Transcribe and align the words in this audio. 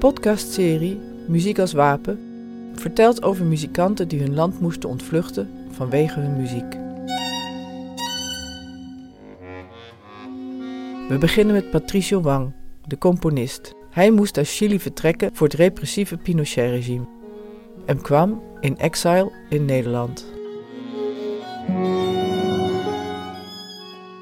podcastserie 0.00 1.00
Muziek 1.26 1.58
als 1.58 1.72
Wapen 1.72 2.18
vertelt 2.74 3.22
over 3.22 3.44
muzikanten 3.44 4.08
die 4.08 4.20
hun 4.20 4.34
land 4.34 4.60
moesten 4.60 4.88
ontvluchten 4.88 5.48
vanwege 5.70 6.20
hun 6.20 6.36
muziek. 6.36 6.72
We 11.08 11.16
beginnen 11.18 11.54
met 11.54 11.70
Patricio 11.70 12.20
Wang, 12.20 12.52
de 12.86 12.98
componist. 12.98 13.74
Hij 13.90 14.10
moest 14.10 14.36
uit 14.36 14.48
Chili 14.48 14.80
vertrekken 14.80 15.30
voor 15.32 15.46
het 15.46 15.56
repressieve 15.56 16.16
Pinochet-regime 16.16 17.06
en 17.86 18.00
kwam 18.00 18.42
in 18.60 18.78
exile 18.78 19.32
in 19.48 19.64
Nederland. 19.64 20.26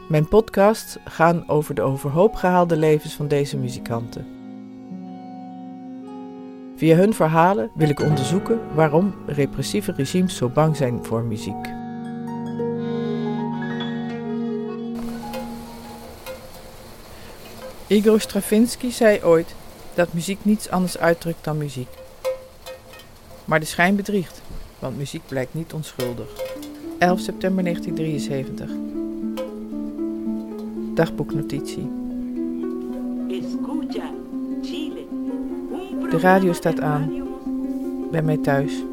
Mijn 0.09 0.29
podcasts 0.29 0.97
gaan 1.05 1.49
over 1.49 1.75
de 1.75 1.83
overhoop 1.83 2.35
gehaalde 2.35 2.77
levens 2.77 3.15
van 3.15 3.29
deze 3.29 3.57
muzikanten. 3.57 4.38
Via 6.79 6.97
hun 6.97 7.15
verhalen 7.15 7.71
wil 7.75 7.89
ik 7.89 8.01
onderzoeken 8.01 8.61
waarom 8.75 9.15
repressieve 9.27 9.93
regimes 9.93 10.37
zo 10.37 10.49
bang 10.49 10.77
zijn 10.77 11.05
voor 11.05 11.23
muziek. 11.23 11.67
Igor 17.87 18.21
Stravinsky 18.21 18.91
zei 18.91 19.25
ooit 19.25 19.55
dat 19.95 20.13
muziek 20.13 20.39
niets 20.43 20.71
anders 20.71 20.99
uitdrukt 20.99 21.45
dan 21.45 21.59
muziek. 21.59 21.89
Maar 23.45 23.61
de 23.61 23.67
schijn 23.67 23.97
bedriegt, 23.97 24.43
want 24.79 24.97
muziek 24.97 25.23
blijkt 25.29 25.55
niet 25.55 25.73
onschuldig. 25.73 26.29
11 26.99 27.21
september 27.21 27.65
1973. 27.65 28.71
Dagboeknotitie. 30.95 31.98
De 36.19 36.25
radio 36.25 36.53
staat 36.53 36.81
aan. 36.81 37.13
Bij 38.11 38.23
mij 38.23 38.37
thuis. 38.37 38.85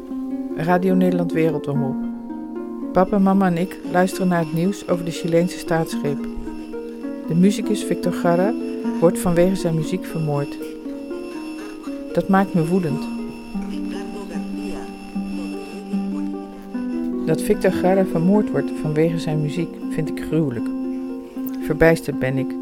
Radio 0.56 0.94
Nederland 0.94 1.32
Wereldomroep. 1.32 1.96
Papa, 2.92 3.18
mama 3.18 3.46
en 3.46 3.56
ik 3.56 3.78
luisteren 3.92 4.28
naar 4.28 4.38
het 4.38 4.52
nieuws 4.52 4.88
over 4.88 5.04
de 5.04 5.10
Chileense 5.10 5.58
staatsgreep. 5.58 6.26
De 7.28 7.34
muzikus 7.34 7.84
Victor 7.84 8.12
Garra 8.12 8.54
wordt 9.00 9.18
vanwege 9.18 9.54
zijn 9.54 9.74
muziek 9.74 10.04
vermoord. 10.04 10.56
Dat 12.12 12.28
maakt 12.28 12.54
me 12.54 12.66
woedend. 12.66 13.04
Dat 17.26 17.42
Victor 17.42 17.72
Gara 17.72 18.04
vermoord 18.04 18.50
wordt 18.50 18.70
vanwege 18.82 19.18
zijn 19.18 19.40
muziek 19.40 19.74
vind 19.90 20.08
ik 20.08 20.24
gruwelijk. 20.24 20.66
Verbijsterd 21.60 22.18
ben 22.18 22.38
ik 22.38 22.54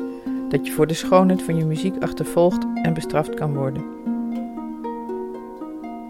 dat 0.48 0.66
je 0.66 0.72
voor 0.72 0.86
de 0.86 0.94
schoonheid 0.94 1.42
van 1.42 1.56
je 1.56 1.64
muziek 1.64 2.02
achtervolgd 2.02 2.66
en 2.82 2.94
bestraft 2.94 3.34
kan 3.34 3.54
worden. 3.54 4.12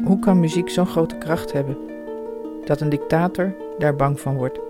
Hoe 0.05 0.19
kan 0.19 0.41
muziek 0.41 0.71
zo'n 0.71 0.87
grote 0.87 1.19
kracht 1.19 1.53
hebben 1.53 1.77
dat 2.65 2.81
een 2.81 2.89
dictator 2.89 3.55
daar 3.79 3.97
bang 3.97 4.21
van 4.21 4.37
wordt? 4.37 4.64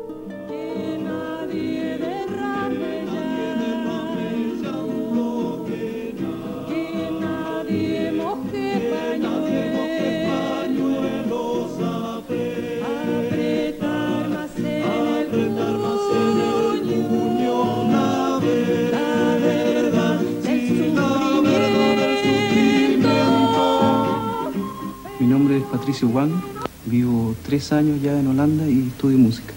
Tres 27.54 27.70
años 27.70 28.02
ya 28.02 28.18
en 28.18 28.26
Holanda 28.26 28.66
y 28.66 28.88
estudio 28.88 29.18
música. 29.18 29.52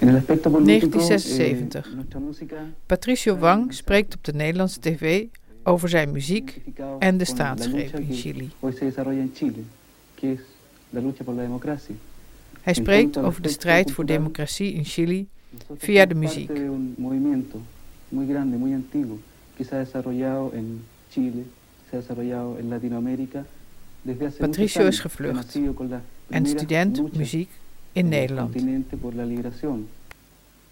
En 0.00 0.08
el 0.08 0.16
aspecto 0.16 0.50
político, 0.50 0.98
1976. 0.98 1.84
eh, 2.42 2.56
Patricio 2.86 3.38
Wang 3.38 3.72
spreekt 3.72 4.14
op 4.14 4.24
de 4.24 4.32
Nederlandse 4.32 4.80
tv 4.80 5.26
over 5.62 5.88
zijn 5.88 6.10
muziek 6.10 6.60
en 6.98 7.18
de 7.18 7.24
staatsgreep 7.24 7.98
in 7.98 8.12
Chili. 8.12 8.50
Hij 12.62 12.74
spreekt 12.74 13.16
over 13.16 13.42
de 13.42 13.48
strijd 13.48 13.90
voor 13.90 14.06
democratie 14.06 14.72
in 14.72 14.84
Chili 14.84 15.26
Via 15.76 16.06
de 16.06 16.14
muziek. 16.14 16.50
Patricio 24.38 24.86
is 24.86 25.00
gevlucht 25.00 25.58
en 26.28 26.46
student 26.46 27.16
muziek 27.16 27.48
in 27.92 28.08
Nederland. 28.08 28.52
continente 28.52 28.96
por 28.96 29.14
la 29.14 29.24
liberación, 29.24 29.88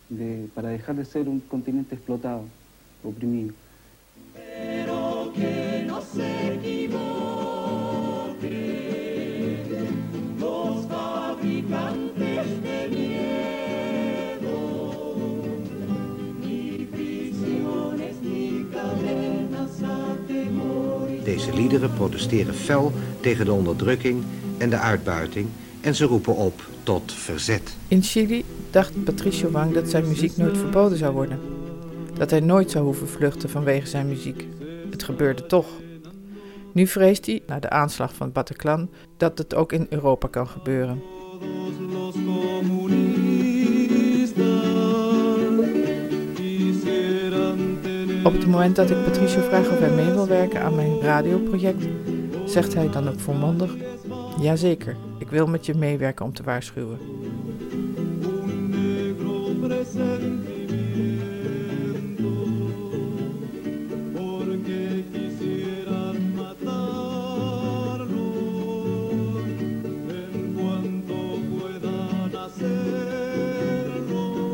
de, 0.09 0.49
para 0.55 0.69
dejar 0.69 0.97
de 0.97 1.05
ser 1.05 1.29
un 1.29 1.43
continente 1.49 1.95
explotado, 1.95 2.45
oprimido. 3.03 3.55
Deze 21.25 21.55
liederen 21.55 21.93
protesteren 21.95 22.55
fel 22.55 22.93
tegen 23.21 23.45
de 23.45 23.53
onderdrukking 23.53 24.25
en 24.63 24.71
de 24.71 24.79
uitbuiting 24.79 25.49
en 25.81 25.95
ze 25.95 26.05
roepen 26.05 26.37
op 26.37 26.63
tot 26.83 27.13
verzet. 27.13 27.77
In 27.89 28.03
Chili 28.03 28.45
dacht 28.71 29.05
Patricio 29.05 29.51
Wang 29.51 29.75
dat 29.75 29.89
zijn 29.91 30.09
muziek 30.09 30.37
nooit 30.37 30.59
verboden 30.59 30.99
zou 30.99 31.13
worden. 31.13 31.41
Dat 32.19 32.31
hij 32.31 32.41
nooit 32.41 32.71
zou 32.71 32.85
hoeven 32.85 33.09
vluchten 33.09 33.51
vanwege 33.51 33.87
zijn 33.87 34.09
muziek. 34.09 34.47
Het 34.91 35.03
gebeurde 35.03 35.47
toch. 35.47 35.67
Nu 36.73 36.87
vreest 36.87 37.27
hij, 37.27 37.43
na 37.47 37.59
de 37.59 37.71
aanslag 37.71 38.15
van 38.15 38.33
Bataclan, 38.33 38.91
dat 39.17 39.39
het 39.39 39.55
ook 39.55 39.73
in 39.73 39.87
Europa 39.91 40.29
kan 40.29 40.49
gebeuren. 40.49 41.03
Op 48.25 48.33
het 48.33 48.47
moment 48.47 48.77
dat 48.77 48.91
ik 48.91 49.05
Patricio 49.05 49.43
vraag 49.43 49.69
of 49.71 49.79
hij 49.79 49.91
mee 49.91 50.13
wil 50.13 50.27
werken 50.27 50.63
aan 50.63 50.75
mijn 50.75 51.01
radioproject, 51.01 51.85
zegt 52.45 52.75
hij 52.75 52.91
dan 52.91 53.09
ook 53.09 53.21
volmondig: 53.21 53.75
Jazeker, 54.43 54.97
ik 55.19 55.31
wil 55.31 55.47
met 55.47 55.67
je 55.67 55.75
meewerken 55.75 56.25
om 56.25 56.33
te 56.35 56.43
waarschuwen. 56.43 56.99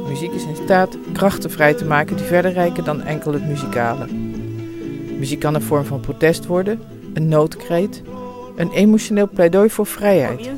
Muziek 0.08 0.32
is 0.32 0.44
in 0.44 0.56
staat 0.56 0.98
krachten 1.12 1.50
vrij 1.50 1.74
te 1.74 1.84
maken 1.84 2.16
die 2.16 2.26
verder 2.26 2.52
reiken 2.52 2.84
dan 2.84 3.02
enkel 3.02 3.32
het 3.32 3.46
muzikale. 3.46 4.06
Muziek 5.18 5.40
kan 5.40 5.54
een 5.54 5.62
vorm 5.62 5.84
van 5.84 6.00
protest 6.00 6.46
worden, 6.46 6.80
een 7.14 7.28
noodkreet, 7.28 8.02
een 8.58 8.70
emotioneel 8.70 9.28
pleidooi 9.28 9.70
voor 9.70 9.86
vrijheid. 9.86 10.50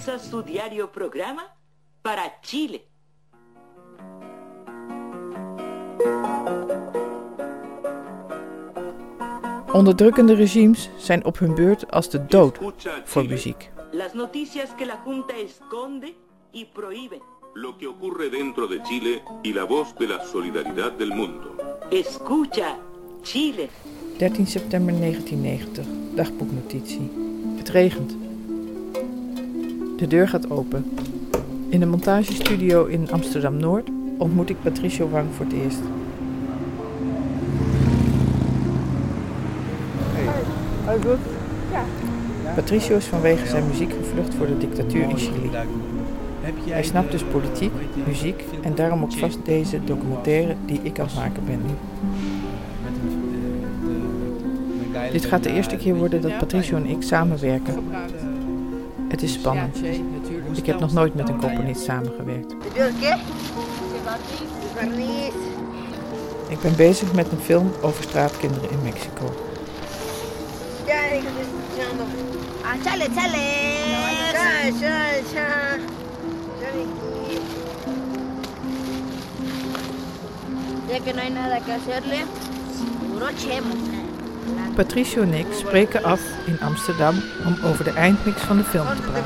Onderdrukkende 9.72 10.34
regimes 10.34 10.90
zijn 10.96 11.24
op 11.24 11.38
hun 11.38 11.54
beurt 11.54 11.90
als 11.90 12.10
de 12.10 12.26
dood 12.26 12.58
voor 13.04 13.26
muziek. 13.26 13.70
Las 13.92 14.12
noticias 14.12 14.68
que 14.76 14.86
la 14.86 15.00
Junta 15.04 15.34
esconde 15.34 16.14
y 16.52 16.64
prohíbe. 16.72 17.18
lo 17.54 17.76
que 17.76 17.86
ocurre 17.86 18.30
dentro 18.30 18.66
de 18.66 18.80
Chile 18.82 19.22
y 19.42 19.52
la 19.52 19.64
voz 19.64 19.94
de 19.98 20.06
la 20.06 20.24
solidaridad 20.24 20.92
del 20.92 21.10
mundo. 21.10 21.56
Escucha, 21.90 22.78
Chile. 23.22 23.68
13 24.18 24.46
september 24.46 24.94
1990, 24.94 25.84
dagboeknotitie. 26.14 27.19
Het 27.60 27.68
regent. 27.68 28.16
De 29.96 30.06
deur 30.06 30.28
gaat 30.28 30.50
open. 30.50 30.84
In 31.68 31.80
de 31.80 31.86
montagestudio 31.86 32.84
in 32.84 33.10
Amsterdam 33.10 33.56
Noord 33.56 33.88
ontmoet 34.18 34.50
ik 34.50 34.56
Patricio 34.62 35.08
Wang 35.08 35.26
voor 35.36 35.46
het 35.46 35.54
eerst. 35.54 35.78
Patricio 42.54 42.96
is 42.96 43.06
vanwege 43.06 43.46
zijn 43.46 43.66
muziek 43.66 43.92
gevlucht 43.92 44.34
voor 44.34 44.46
de 44.46 44.58
dictatuur 44.58 45.08
in 45.08 45.16
Chili. 45.16 45.50
Hij 46.66 46.82
snapt 46.82 47.10
dus 47.10 47.22
politiek, 47.22 47.72
muziek 48.06 48.44
en 48.62 48.74
daarom 48.74 49.02
ook 49.02 49.12
vast 49.12 49.38
deze 49.44 49.84
documentaire 49.84 50.54
die 50.66 50.80
ik 50.82 50.98
aan 50.98 51.06
het 51.06 51.14
maken 51.14 51.44
ben 51.46 51.60
nu. 51.66 51.72
Dit 55.12 55.24
gaat 55.24 55.42
de 55.42 55.52
eerste 55.52 55.76
keer 55.76 55.94
worden 55.94 56.20
dat 56.20 56.38
Patricio 56.38 56.76
en 56.76 56.86
ik 56.86 57.02
samenwerken. 57.02 57.84
Het 59.08 59.22
is 59.22 59.32
spannend. 59.32 59.76
Ik 60.52 60.66
heb 60.66 60.80
nog 60.80 60.92
nooit 60.92 61.14
met 61.14 61.28
een 61.28 61.38
componist 61.38 61.82
samengewerkt. 61.82 62.54
Ik 66.48 66.60
ben 66.60 66.76
bezig 66.76 67.12
met 67.12 67.32
een 67.32 67.38
film 67.38 67.72
over 67.80 68.02
straatkinderen 68.02 68.70
in 68.70 68.82
Mexico. 68.82 69.34
Ya 80.90 80.98
que 80.98 81.12
no 81.12 81.20
hay 81.20 81.30
nada 81.30 81.60
que 81.60 81.72
hacerle, 81.72 82.24
brochemos. 83.14 83.89
Patricio 84.74 85.22
en 85.22 85.34
ik 85.34 85.46
spreken 85.52 86.04
af 86.04 86.20
in 86.46 86.60
Amsterdam 86.60 87.14
om 87.44 87.56
over 87.64 87.84
de 87.84 87.90
eindmix 87.90 88.40
van 88.40 88.56
de 88.56 88.64
film 88.64 88.86
te 88.86 89.02
praten. 89.02 89.24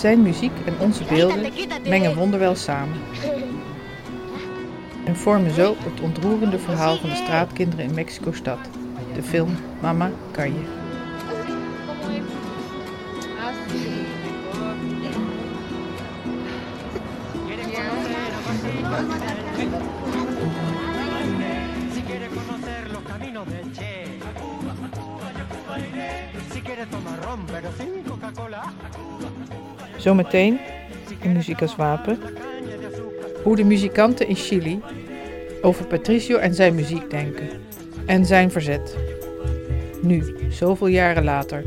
Zijn 0.00 0.22
muziek 0.22 0.52
en 0.64 0.74
onze 0.78 1.04
beelden 1.04 1.52
mengen 1.88 2.14
wonderwel 2.14 2.54
samen. 2.54 2.96
En 5.04 5.16
vormen 5.16 5.54
zo 5.54 5.76
het 5.78 6.00
ontroerende 6.00 6.58
verhaal 6.58 6.96
van 6.96 7.08
de 7.08 7.16
straatkinderen 7.16 7.84
in 7.84 7.94
Mexico-stad. 7.94 8.58
De 9.14 9.22
film 9.22 9.56
Mama. 9.80 10.10
Si 10.36 10.79
Zometeen, 30.00 30.60
in 31.22 31.32
Muziek 31.32 31.62
als 31.62 31.76
Wapen, 31.76 32.18
hoe 33.42 33.56
de 33.56 33.64
muzikanten 33.64 34.28
in 34.28 34.34
Chili 34.34 34.82
over 35.62 35.86
Patricio 35.86 36.36
en 36.38 36.54
zijn 36.54 36.74
muziek 36.74 37.10
denken. 37.10 37.48
En 38.06 38.24
zijn 38.24 38.50
verzet. 38.50 38.96
Nu, 40.02 40.34
zoveel 40.48 40.86
jaren 40.86 41.24
later. 41.24 41.64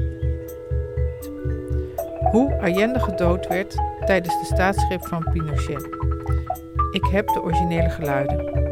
Hoe 2.32 2.60
Allende 2.62 3.00
gedood 3.00 3.48
werd 3.48 3.76
tijdens 4.06 4.40
de 4.40 4.46
staatsgreep 4.46 5.08
van 5.08 5.28
Pinochet. 5.34 5.88
Ik 6.92 7.06
heb 7.12 7.28
de 7.28 7.42
originele 7.42 7.90
geluiden. 7.90 8.63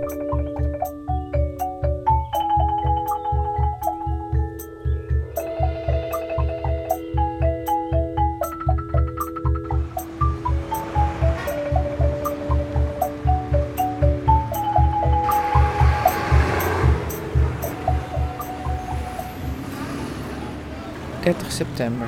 ...30 21.26 21.52
september. 21.52 22.08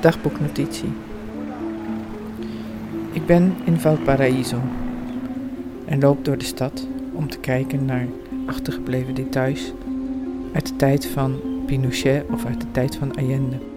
Dagboeknotitie. 0.00 0.92
Ik 3.12 3.26
ben 3.26 3.54
in 3.64 3.78
Valparaiso 3.78 4.56
en 5.84 6.00
loop 6.00 6.24
door 6.24 6.38
de 6.38 6.44
stad 6.44 6.86
om 7.12 7.28
te 7.28 7.38
kijken 7.38 7.84
naar 7.84 8.06
achtergebleven 8.46 9.14
details 9.14 9.72
uit 10.52 10.66
de 10.66 10.76
tijd 10.76 11.06
van 11.06 11.40
Pinochet 11.66 12.24
of 12.30 12.44
uit 12.44 12.60
de 12.60 12.70
tijd 12.70 12.96
van 12.96 13.16
Allende. 13.16 13.73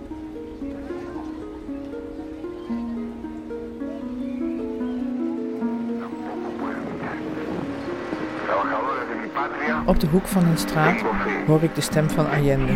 Op 9.88 10.00
de 10.00 10.08
hoek 10.08 10.28
van 10.28 10.46
een 10.46 10.58
straat 10.58 11.02
hoor 11.46 11.64
ik 11.64 11.76
de 11.76 11.82
stem 11.82 12.10
van 12.10 12.30
Allende. 12.30 12.74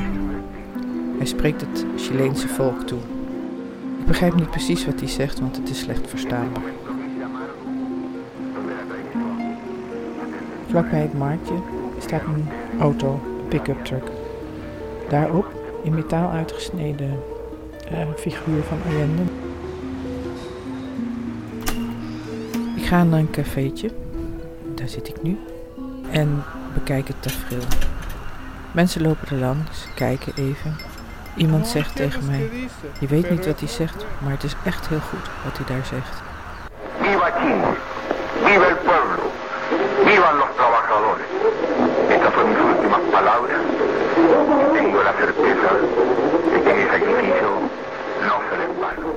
Hij 1.18 1.26
spreekt 1.26 1.62
het 1.62 1.86
Chileense 1.96 2.48
volk 2.48 2.82
toe. 2.82 3.00
Ik 4.00 4.06
begrijp 4.06 4.36
niet 4.36 4.50
precies 4.50 4.86
wat 4.86 5.00
hij 5.00 5.10
zegt, 5.10 5.40
want 5.40 5.58
het 5.58 5.70
is 5.70 5.80
slecht 5.80 6.10
verstaanbaar. 6.10 6.64
Vlakbij 10.70 11.00
het 11.00 11.14
marktje 11.14 11.54
staat 12.00 12.24
een 12.24 12.48
auto, 12.80 13.20
een 13.40 13.48
pick-up 13.48 13.86
truck. 13.86 14.12
Daarop, 15.10 15.52
in 15.84 15.94
metaal 15.94 16.30
uitgesneden 16.30 17.20
eh, 17.90 18.08
figuur 18.18 18.64
van 18.64 18.78
Allende. 18.88 19.24
Ik 22.76 22.86
ga 22.86 23.04
naar 23.04 23.20
een 23.20 23.32
cafeetje, 23.32 23.90
daar 24.76 24.90
zit 24.90 25.08
ik 25.08 25.22
nu, 25.22 25.38
en 26.12 26.44
bekijk 26.74 27.08
het 27.08 27.22
tafereel. 27.22 27.68
Mensen 28.72 29.02
lopen 29.02 29.28
er 29.30 29.38
langs, 29.38 29.88
kijken 29.96 30.34
even. 30.36 30.76
Iemand 31.36 31.68
zegt 31.68 31.96
tegen 31.96 32.26
mij, 32.26 32.50
je 33.00 33.08
weet 33.08 33.30
niet 33.30 33.46
wat 33.46 33.60
hij 33.60 33.70
zegt, 33.70 34.06
maar 34.18 34.32
het 34.32 34.44
is 34.44 34.56
echt 34.66 34.88
heel 34.88 35.00
goed 35.00 35.30
wat 35.44 35.58
hij 35.58 35.66
daar 35.76 35.86
zegt. 35.86 36.22
Viva 37.02 37.32
Chile, 37.40 37.74
viva 38.44 38.66
el 38.66 38.76
pueblo, 38.76 39.24
vivan 40.06 40.36
los 40.38 40.52
trabajadores. 40.56 41.26
Estas 42.10 42.34
son 42.34 42.50
mis 42.50 42.60
últimas 42.72 43.02
palabras. 43.12 43.62
Tengo 44.74 45.04
la 45.04 45.14
certeza 45.22 45.70
de 46.52 46.62
que 46.64 46.74
mi 46.78 46.84
sacrificio 46.94 47.50
no 48.28 48.36
será 48.48 48.64
en 48.70 48.76
vano. 48.82 49.10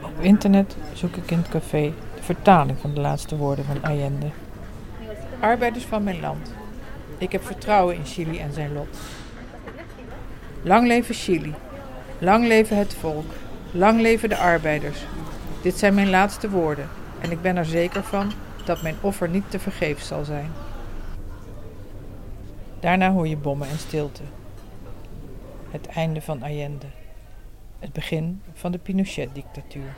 Op 0.00 0.20
internet 0.20 0.76
zoek 0.92 1.16
ik 1.16 1.30
in 1.30 1.38
het 1.38 1.48
café 1.48 1.92
de 2.14 2.22
vertaling 2.22 2.78
van 2.80 2.94
de 2.94 3.00
laatste 3.00 3.36
woorden 3.36 3.64
van 3.64 3.82
Allende. 3.82 4.30
Arbeiders 5.40 5.84
van 5.84 6.04
mijn 6.04 6.20
land. 6.20 6.52
Ik 7.18 7.32
heb 7.32 7.44
vertrouwen 7.44 7.94
in 7.94 8.04
Chili 8.04 8.38
en 8.38 8.52
zijn 8.52 8.72
lot. 8.72 8.98
Lang 10.62 10.86
leven 10.86 11.14
Chili. 11.14 11.54
Lang 12.18 12.46
leven 12.46 12.76
het 12.76 12.94
volk. 12.94 13.32
Lang 13.72 14.00
leven 14.00 14.28
de 14.28 14.36
arbeiders. 14.36 15.04
Dit 15.62 15.78
zijn 15.78 15.94
mijn 15.94 16.10
laatste 16.10 16.50
woorden 16.50 16.88
en 17.20 17.30
ik 17.30 17.42
ben 17.42 17.56
er 17.56 17.64
zeker 17.64 18.02
van 18.02 18.32
dat 18.64 18.82
mijn 18.82 18.96
offer 19.00 19.28
niet 19.28 19.50
te 19.50 19.58
vergeefs 19.58 20.06
zal 20.06 20.24
zijn. 20.24 20.50
Daarna 22.80 23.12
hoor 23.12 23.28
je 23.28 23.36
bommen 23.36 23.68
en 23.68 23.78
stilte. 23.78 24.22
Het 25.70 25.86
einde 25.86 26.22
van 26.22 26.42
Allende. 26.42 26.86
Het 27.78 27.92
begin 27.92 28.42
van 28.52 28.72
de 28.72 28.78
Pinochet-dictatuur. 28.78 29.94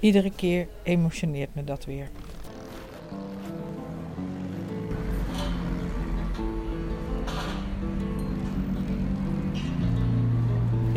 Iedere 0.00 0.30
keer 0.30 0.66
emotioneert 0.82 1.54
me 1.54 1.64
dat 1.64 1.84
weer. 1.84 2.08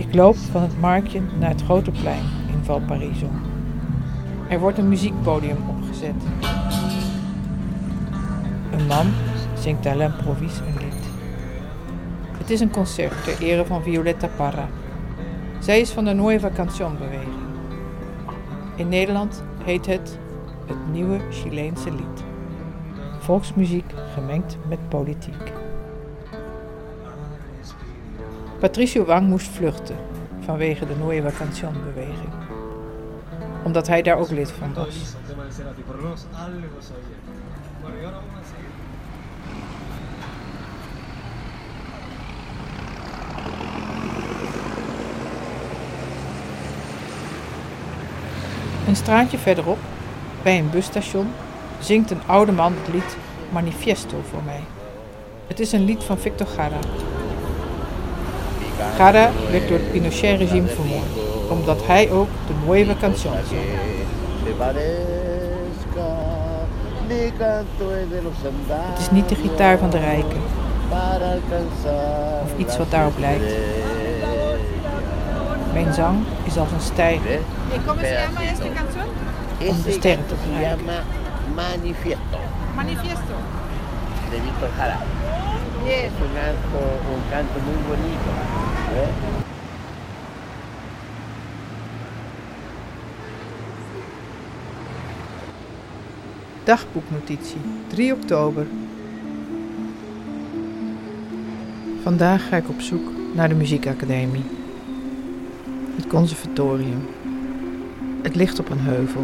Ik 0.07 0.13
loop 0.15 0.35
van 0.35 0.61
het 0.61 0.79
marktje 0.79 1.21
naar 1.39 1.49
het 1.49 1.63
grote 1.63 1.91
plein 1.91 2.23
in 2.47 2.63
Valparaiso. 2.63 3.29
Er 4.49 4.59
wordt 4.59 4.77
een 4.77 4.87
muziekpodium 4.87 5.57
opgezet. 5.69 6.15
Een 8.71 8.87
man 8.87 9.13
zingt 9.59 9.85
à 9.85 9.95
l'improvise 9.95 10.61
een 10.63 10.77
lied. 10.77 11.03
Het 12.37 12.49
is 12.49 12.59
een 12.59 12.71
concert 12.71 13.23
ter 13.23 13.41
ere 13.41 13.65
van 13.65 13.83
Violetta 13.83 14.27
Parra. 14.27 14.67
Zij 15.59 15.79
is 15.79 15.91
van 15.91 16.05
de 16.05 16.13
Nueva 16.13 16.49
Canción 16.49 16.97
beweging. 16.97 17.43
In 18.75 18.89
Nederland 18.89 19.43
heet 19.63 19.85
het 19.85 20.17
het 20.67 20.91
nieuwe 20.91 21.19
Chileense 21.29 21.91
lied. 21.91 22.23
Volksmuziek 23.19 23.93
gemengd 24.13 24.57
met 24.67 24.89
politiek. 24.89 25.62
Patricio 28.63 29.05
Wang 29.05 29.27
moest 29.27 29.47
vluchten 29.47 29.95
vanwege 30.39 30.85
de 30.87 30.95
Nueva 30.95 31.29
Canción-beweging, 31.37 32.29
omdat 33.63 33.87
hij 33.87 34.01
daar 34.01 34.17
ook 34.17 34.29
lid 34.29 34.51
van 34.51 34.73
was. 34.73 35.15
Een 48.87 48.95
straatje 48.95 49.37
verderop, 49.37 49.79
bij 50.43 50.59
een 50.59 50.69
busstation, 50.69 51.27
zingt 51.79 52.11
een 52.11 52.21
oude 52.25 52.51
man 52.51 52.73
het 52.73 52.93
lied 52.93 53.17
Manifiesto 53.51 54.21
voor 54.29 54.43
mij. 54.43 54.61
Het 55.47 55.59
is 55.59 55.71
een 55.71 55.85
lied 55.85 56.03
van 56.03 56.17
Victor 56.17 56.47
Jara, 56.57 56.79
Jara 58.97 59.31
werd 59.51 59.67
door 59.67 59.77
het 59.77 59.91
Pinochet-regime 59.91 60.67
vermoord, 60.67 61.07
omdat 61.49 61.85
hij 61.85 62.11
ook 62.11 62.27
de 62.47 62.53
Nueva 62.65 62.93
Canción 62.99 63.33
zong. 63.47 63.61
Het 68.93 68.99
is 68.99 69.11
niet 69.11 69.29
de 69.29 69.35
gitaar 69.35 69.77
van 69.77 69.89
de 69.89 69.99
rijken, 69.99 70.41
of 72.43 72.57
iets 72.57 72.77
wat 72.77 72.91
daarop 72.91 73.19
lijkt. 73.19 73.55
Mijn 75.73 75.93
zang 75.93 76.17
is 76.43 76.57
als 76.57 76.71
een 76.71 76.81
stijger 76.81 77.39
om 79.67 79.81
de 79.83 79.91
sterren 79.91 80.25
te 80.27 80.33
bereiken. 80.49 80.85
Manifiesto 81.55 82.37
Manifiesto. 82.75 83.33
de 84.33 84.41
Víctor 84.41 84.69
Jara. 84.77 84.97
Es 85.85 86.11
un 86.11 86.33
canto, 86.33 86.79
un 87.13 87.21
canto 87.29 87.59
muy 87.65 87.77
bonito. 87.87 88.62
Dagboeknotitie, 96.63 97.57
3 97.87 98.13
oktober. 98.13 98.65
Vandaag 102.03 102.47
ga 102.47 102.55
ik 102.55 102.69
op 102.69 102.81
zoek 102.81 103.11
naar 103.33 103.49
de 103.49 103.55
muziekacademie. 103.55 104.43
Het 105.95 106.07
conservatorium. 106.07 107.05
Het 108.21 108.35
ligt 108.35 108.59
op 108.59 108.69
een 108.69 108.79
heuvel. 108.79 109.23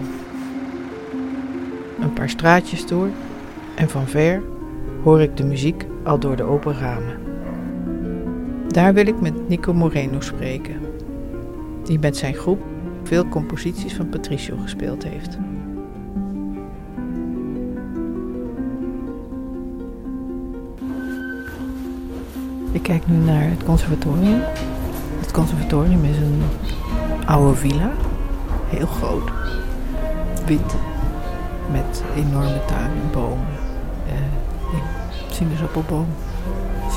Een 2.00 2.14
paar 2.14 2.30
straatjes 2.30 2.86
door 2.86 3.10
en 3.76 3.90
van 3.90 4.08
ver 4.08 4.42
hoor 5.04 5.22
ik 5.22 5.38
de 5.38 5.44
muziek 5.44 5.86
al 6.04 6.20
door 6.20 6.36
de 6.36 6.44
open 6.44 6.80
ramen. 6.80 7.29
Daar 8.72 8.94
wil 8.94 9.08
ik 9.08 9.22
met 9.22 9.50
Nico 9.50 9.74
Moreno 9.74 10.22
spreken, 10.22 10.82
die 11.84 12.00
met 12.00 12.18
zijn 12.18 12.34
groep 12.34 12.60
veel 13.04 13.28
composities 13.28 13.96
van 13.96 14.10
Patricio 14.10 14.58
gespeeld 14.58 15.04
heeft. 15.04 15.38
Ik 22.72 22.84
kijk 22.84 23.08
nu 23.08 23.16
naar 23.16 23.50
het 23.50 23.64
conservatorium. 23.64 24.42
Het 25.20 25.32
conservatorium 25.32 26.04
is 26.04 26.18
een 26.18 26.42
oude 27.26 27.56
villa, 27.56 27.92
heel 28.68 28.88
groot, 28.88 29.32
wit, 30.46 30.76
met 31.72 32.04
enorme 32.16 32.62
tuin 32.68 32.92
en 32.92 33.12
bomen. 33.12 33.48
Eh, 34.08 34.80
sinaasappelboom 35.32 36.08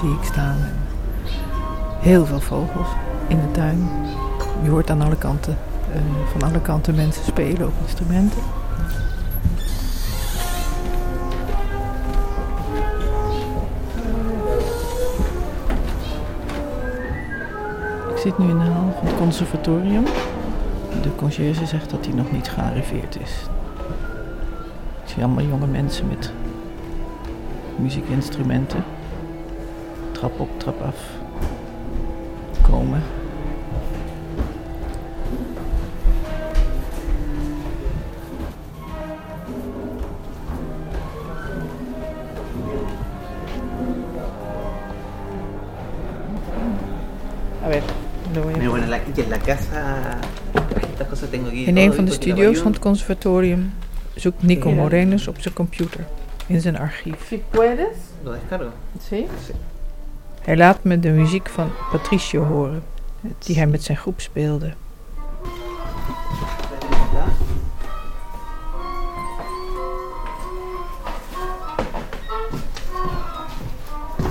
zie 0.01 0.11
ik 0.11 0.25
staan. 0.25 0.59
Heel 2.03 2.27
veel 2.27 2.41
vogels 2.41 2.89
in 3.29 3.41
de 3.41 3.51
tuin. 3.51 3.89
Je 4.63 4.71
hoort 4.71 4.91
aan 4.91 5.03
alle 5.03 5.17
kanten, 5.17 5.57
eh, 5.93 6.01
van 6.33 6.43
alle 6.43 6.61
kanten 6.61 6.95
mensen 6.95 7.25
spelen 7.25 7.67
op 7.67 7.73
instrumenten. 7.83 8.43
Ik 18.11 18.19
zit 18.19 18.39
nu 18.39 18.49
in 18.49 18.59
de 18.59 18.65
hal 18.65 18.93
van 18.99 19.07
het 19.07 19.17
conservatorium. 19.17 20.05
De 21.03 21.15
conciërge 21.17 21.67
zegt 21.67 21.91
dat 21.91 22.07
hij 22.07 22.15
nog 22.15 22.33
niet 22.33 22.49
gearriveerd 22.49 23.21
is. 23.21 23.33
Ik 25.05 25.09
zie 25.09 25.25
allemaal 25.25 25.45
jonge 25.45 25.67
mensen 25.67 26.09
met 26.09 26.33
muziekinstrumenten. 27.77 28.85
Trap 30.13 30.41
op, 30.41 30.49
trap 30.59 30.83
af. 30.83 30.97
Komen. 32.73 33.03
A 47.65 47.69
ver, 47.69 47.83
lo 48.35 48.43
voy 48.43 48.55
a 48.55 48.69
bueno, 48.69 48.87
la- 48.87 48.99
y 48.99 49.21
en 49.21 49.31
la 49.31 49.39
casa, 49.39 50.19
estas 50.91 51.09
cosas 51.09 51.31
tengo 51.31 51.49
aquí. 51.49 51.65
In 51.67 51.77
een 51.77 51.93
van 51.93 52.05
de 52.05 52.13
studio's 52.13 52.59
van 52.59 52.73
het 52.73 52.81
conservatorium 52.81 53.73
zoekt 54.15 54.43
Nico 54.43 54.71
Morenus 54.71 55.29
op 55.29 55.41
zijn 55.41 55.55
computer 55.55 56.05
in 56.47 56.61
zijn 56.61 56.79
archief. 56.79 57.33
Lo 58.25 58.33
descargo. 58.33 58.71
Sí? 59.09 59.27
Hij 60.43 60.57
laat 60.57 60.85
me 60.85 61.01
de 61.01 61.11
muziek 61.11 61.49
van 61.49 61.71
Patricio 61.91 62.45
horen, 62.45 62.85
die 63.39 63.57
hij 63.57 63.67
met 63.67 63.83
zijn 63.83 63.99
groep 63.99 64.21
speelde. 64.21 64.75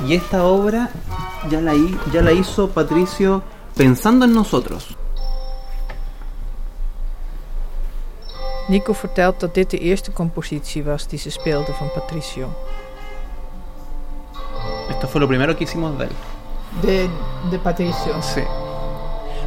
Y 0.07 0.15
esta 0.15 0.43
obra 0.45 0.89
ya 1.49 1.61
la, 1.61 1.73
ya 2.11 2.21
la 2.21 2.31
hizo 2.31 2.67
Patricio 2.67 3.41
pensando 3.73 4.25
en 4.25 4.33
nosotros. 4.33 4.95
Nico 8.67 8.93
vertelt 8.93 9.39
dat 9.39 9.53
dit 9.53 9.69
de 9.69 9.77
eerste 9.77 10.11
compositie 10.11 10.83
was 10.83 11.07
die 11.07 11.19
ze 11.19 11.29
speelde 11.29 11.73
van 11.73 11.91
Patricio. 11.93 12.49
Fue 15.11 15.19
lo 15.19 15.27
primero 15.27 15.55
que 15.55 15.63
hicimos 15.65 15.97
de 15.97 16.05
él. 16.05 16.11
De, 16.81 17.09
de 17.51 17.59
Patricio. 17.59 18.21
Sí. 18.21 18.41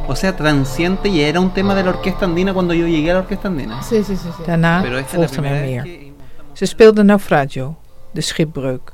O 0.07 0.15
sea, 0.15 0.35
Transiente 0.35 1.11
ya 1.11 1.27
era 1.27 1.39
un 1.39 1.51
tema 1.51 1.73
de 1.73 1.83
la 1.83 1.89
orquesta 1.89 2.25
andina 2.25 2.53
cuando 2.53 2.73
yo 2.73 2.85
llegué 2.87 3.09
a 3.11 3.15
la 3.15 3.19
orquesta 3.21 3.47
andina. 3.47 3.81
Sí, 3.81 4.03
sí, 4.03 4.15
sí. 4.15 4.29
Daarna 4.45 4.81
Pero 4.83 4.99
esta 4.99 5.17
es 5.17 5.19
la 5.19 5.27
volgden 5.27 5.45
er 5.45 5.51
primera 5.51 5.61
vez 5.61 5.83
meer. 5.83 6.13
Ze 6.53 6.65
speelde 6.65 7.03
Naufragio, 7.03 7.75
de 8.13 8.21
schipbreuk, 8.21 8.93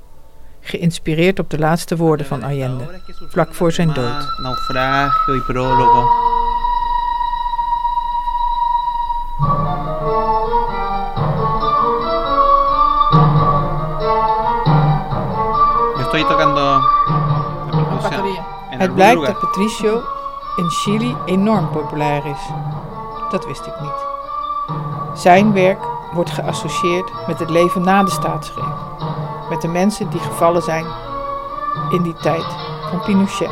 geïnspireerd 0.62 1.40
op 1.40 1.50
de 1.50 1.60
laatste 1.60 1.96
woorden 1.96 2.26
van 2.26 2.44
Allende, 2.44 3.02
vlak 3.30 3.54
voor 3.54 3.72
zijn 3.72 3.94
dood. 3.94 4.26
Naufragio 4.42 5.36
y 5.36 5.42
prólogo. 5.42 6.31
Estoy 16.12 16.30
tocando 16.30 16.62
la 16.62 17.72
percusión 17.72 18.38
en 18.70 18.80
Het 18.80 18.94
blijkt 18.94 19.20
lugar. 19.20 19.34
dat 19.34 19.42
Patricio 19.42 20.02
in 20.58 20.70
Chili 20.70 21.16
enorm 21.26 21.70
populair 21.70 22.26
is. 22.26 22.50
Dat 23.30 23.46
wist 23.46 23.66
ik 23.66 23.80
niet. 23.82 24.06
Zijn 25.14 25.54
werk 25.54 25.80
wordt 26.14 26.30
geassocieerd 26.30 27.12
met 27.28 27.40
het 27.40 27.50
leven 27.50 27.82
na 27.82 28.04
de 28.04 28.12
staatsgreep. 28.12 28.76
Met 29.50 29.62
de 29.62 29.68
mensen 29.68 30.10
die 30.10 30.20
gevallen 30.20 30.62
zijn 30.62 30.86
in 31.90 32.02
die 32.02 32.16
tijd 32.16 32.46
van 32.90 33.02
Pinochet. 33.02 33.50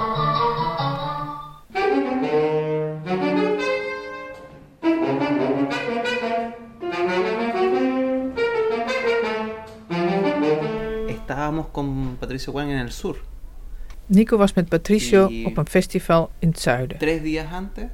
Patricio 12.19 12.51
Juan 12.53 12.69
en 12.69 12.77
el 12.79 12.91
sur. 12.91 13.21
Nico 14.05 14.38
was 14.38 14.53
met 14.53 14.69
Patricio 14.69 15.29
op 15.45 15.57
een 15.57 15.67
festival 15.67 16.29
in 16.39 16.47
het 16.47 16.59
zuiden. 16.59 16.97
Tres 16.97 17.21
días 17.21 17.45
antes 17.51 17.85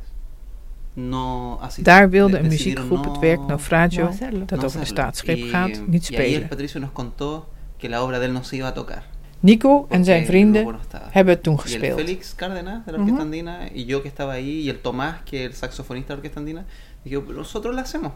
no 0.93 1.59
Daar 1.81 2.09
wilde 2.09 2.31
de- 2.31 2.39
een 2.39 2.47
muziekgroep 2.47 3.05
no- 3.05 3.11
het 3.11 3.19
werk 3.21 3.39
Naufragio, 3.47 4.03
no 4.03 4.09
dat 4.09 4.19
over 4.31 4.53
een 4.53 4.61
hacerlo. 4.63 4.83
staatsgreep 4.85 5.37
Y- 5.37 5.49
gaat, 5.49 5.81
niet 5.87 6.05
spelen. 6.05 6.47
Patricio 6.47 6.79
nos 6.79 6.91
contó 6.93 7.45
que 7.77 7.89
la 7.89 8.03
obra 8.03 8.19
de 8.19 8.25
él 8.25 8.31
no 8.33 8.43
se 8.43 8.55
iba 8.55 8.67
a 8.67 8.71
tocar. 8.71 9.03
Nico 9.39 9.85
en 9.89 10.03
zijn 10.05 10.25
vrienden 10.25 10.75
hebben 11.09 11.33
het 11.33 11.43
toen 11.43 11.59
gespeeld. 11.59 11.99
Félix 11.99 12.35
Cárdenas 12.35 12.85
de 12.85 12.91
la 12.91 12.97
Orquesta 12.97 13.13
Ujú. 13.13 13.21
Andina 13.21 13.59
y 13.73 13.85
yo 13.85 14.01
que 14.01 14.07
estaba 14.07 14.33
ahí 14.33 14.61
y 14.61 14.69
el 14.69 14.79
Tomás 14.81 15.15
que 15.25 15.43
es 15.43 15.49
el 15.49 15.53
saxofonista 15.55 16.07
de 16.07 16.13
la 16.13 16.17
Orquesta 16.17 16.39
Andina 16.39 16.65
dijimos, 17.03 17.25
"Pero 17.27 17.37
nosotros 17.37 17.75
la 17.75 17.81
hacemos. 17.81 18.11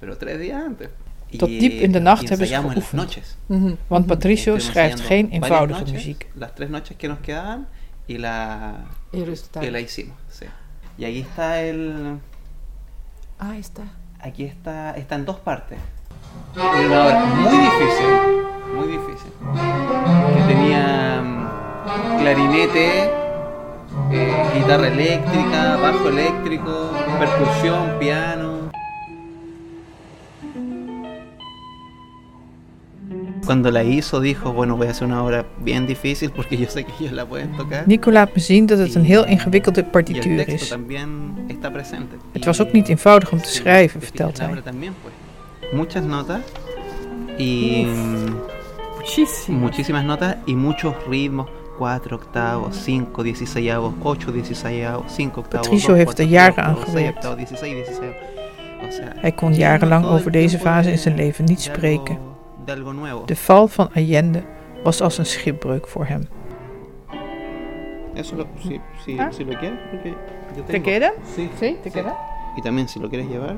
Pero 0.00 0.16
tres 0.16 0.38
días 0.40 0.62
antes. 0.66 0.88
Tot 1.38 1.48
diep 1.48 1.72
in 1.72 1.92
de 1.92 2.00
nacht 2.00 2.28
hebben 2.28 2.46
ze 2.46 2.54
geoefend. 2.54 2.92
noches. 2.92 3.36
Want 3.86 4.06
Patricio 4.06 4.54
Estuvimos 4.54 4.64
schrijft 4.64 5.00
geen 5.00 5.30
eenvoudige 5.30 5.78
noches, 5.80 5.92
muziek. 5.92 6.26
Las 6.34 6.50
tres 6.54 6.68
noches 6.68 6.96
que 6.96 7.08
nos 7.08 7.18
quedaban 7.20 7.66
y 8.06 8.18
la, 8.18 8.74
Y 9.12 9.24
y 9.60 9.70
la 9.70 9.78
hicimos. 9.78 10.16
Sí. 10.28 10.46
Y 10.96 11.04
ahí 11.04 11.20
está 11.20 11.60
el. 11.60 12.18
Ah, 13.38 13.56
está. 13.58 13.82
Aquí 14.18 14.44
está, 14.44 14.90
está 14.96 15.14
en 15.14 15.24
dos 15.24 15.36
partes. 15.36 15.78
Una 16.54 17.04
obra 17.04 17.24
muy 17.24 17.58
difícil, 17.58 18.10
muy 18.76 18.86
difícil. 18.88 19.32
Que 20.36 20.54
tenía 20.54 21.22
mm, 21.22 22.18
clarinete, 22.18 23.10
eh, 24.12 24.50
guitarra 24.54 24.88
eléctrica, 24.88 25.76
bajo 25.76 26.08
eléctrico, 26.08 26.90
percusión, 27.18 27.98
piano. 27.98 28.49
Cuando 33.44 33.70
la 33.70 33.82
hizo 33.82 34.20
dijo, 34.20 34.52
bueno, 34.52 34.76
voy 34.76 34.86
a 34.86 34.90
hacer 34.90 35.06
una 35.06 35.22
obra 35.24 35.44
bien 35.64 35.86
difícil 35.86 36.30
porque 36.30 36.56
yo 36.56 36.68
sé 36.68 36.84
que 36.84 36.92
ellos 37.00 37.12
la 37.12 37.24
pueden 37.24 37.56
tocar. 37.56 37.86
Nico 37.86 38.10
laat 38.10 38.34
me 38.34 38.40
zien 38.40 38.66
dat 38.66 38.78
het 38.78 38.94
een 38.94 39.04
heel 39.04 39.26
ingewikkelde 39.26 39.84
partituur 39.84 40.48
is. 40.48 40.74
Het 42.32 42.44
was 42.44 42.60
ook 42.60 42.72
niet 42.72 42.88
eenvoudig 42.88 43.32
om 43.32 43.38
te 43.40 43.48
schrijven, 43.48 44.00
vertelt 44.00 44.38
hij. 44.38 44.62
Muchas 45.72 46.04
notas 46.04 46.40
y 47.38 47.86
muchísimas 49.48 50.04
notas 50.04 50.34
y 50.44 50.54
muchos 50.54 50.94
ritmos. 51.08 51.46
4 51.78 52.14
octavos, 52.14 52.76
5 52.76 53.04
16avos, 53.12 53.92
8 54.02 54.32
16avos, 54.32 55.12
5 55.14 55.36
octavos. 55.36 55.66
Patricio 55.68 55.94
heeft 55.94 56.18
er 56.18 56.26
jaren 56.26 56.64
aan 56.64 56.76
gewerkt. 56.76 57.16
octavos, 57.16 57.48
16, 57.48 57.84
16avos. 57.84 58.28
O 58.82 58.90
sea, 58.90 59.12
Hij 59.16 59.32
kon 59.32 59.54
jarenlang 59.54 60.06
over 60.06 60.30
deze 60.30 60.58
fase 60.58 60.90
in 60.90 60.98
zijn 60.98 61.14
leven 61.14 61.44
niet 61.44 61.60
spreken. 61.60 62.29
De 62.70 62.76
algo 62.80 62.92
nuevo. 62.92 63.24
De 63.26 63.34
val 63.36 63.68
van 63.68 63.88
Allende 63.94 64.42
was 64.84 65.00
als 65.00 65.18
een 65.18 65.26
schipbreuk 65.26 65.88
voor 65.88 66.04
hem. 66.06 66.22
Eso 68.14 68.36
lo, 68.36 68.46
si, 68.58 68.80
si, 69.04 69.18
¿Ah? 69.18 69.30
si 69.32 69.44
lo 69.44 69.58
quieres, 69.58 69.78
porque 69.90 70.08
yo 70.56 70.62
¿Te 70.64 70.72
tengo. 70.72 70.84
queda? 70.84 71.12
Sí, 71.34 71.48
Sí, 71.58 71.76
¿te 71.82 71.90
queda? 71.90 72.14
Y 72.56 72.60
también 72.62 72.88
si 72.88 72.98
lo 73.00 73.08
quieres 73.08 73.28
llevar. 73.28 73.56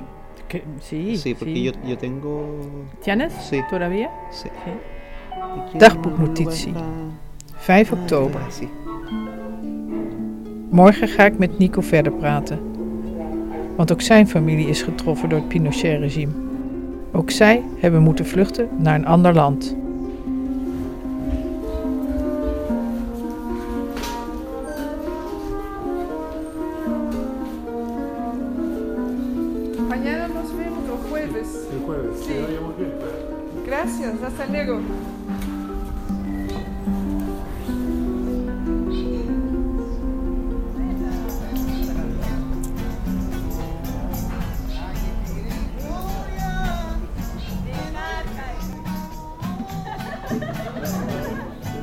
Sí, 0.81 1.16
Sí, 1.16 1.35
porque 1.35 1.54
sí. 1.54 1.62
Yo, 1.62 1.73
yo 1.87 1.97
tengo. 1.97 2.45
¿Tienes? 3.02 3.33
Sí. 3.33 3.61
Todavía? 3.71 4.11
Sí. 4.31 4.49
Dagboeknotitie. 5.78 6.75
5 7.57 7.92
oktober. 7.92 8.40
Morgen 10.71 11.09
ga 11.09 11.25
ik 11.26 11.38
met 11.38 11.59
Nico 11.59 11.81
verder 11.81 12.12
praten. 12.12 12.59
Want 13.76 13.92
ook 13.92 14.00
zijn 14.00 14.28
familie 14.28 14.66
is 14.69 14.83
getroffen 14.83 15.28
door 15.28 15.38
het 15.38 15.49
Pinochet-regime. 15.49 16.33
Ook 17.12 17.31
zij 17.31 17.62
hebben 17.76 18.02
moeten 18.02 18.26
vluchten 18.26 18.69
naar 18.78 18.95
een 18.95 19.07
ander 19.07 19.35
land. 19.35 19.76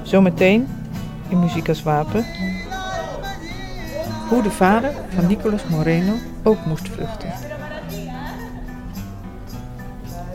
Zometeen 0.10 0.68
in 1.28 1.40
Muziek 1.40 1.68
als 1.68 1.84
Wapen. 1.84 2.26
Hoe 4.30 4.44
de 4.44 4.52
vader 4.52 4.92
van 5.16 5.28
Nicolas 5.28 5.64
Moreno 5.68 6.14
ook 6.44 6.66
moest 6.66 6.88
vluchten. 6.88 7.30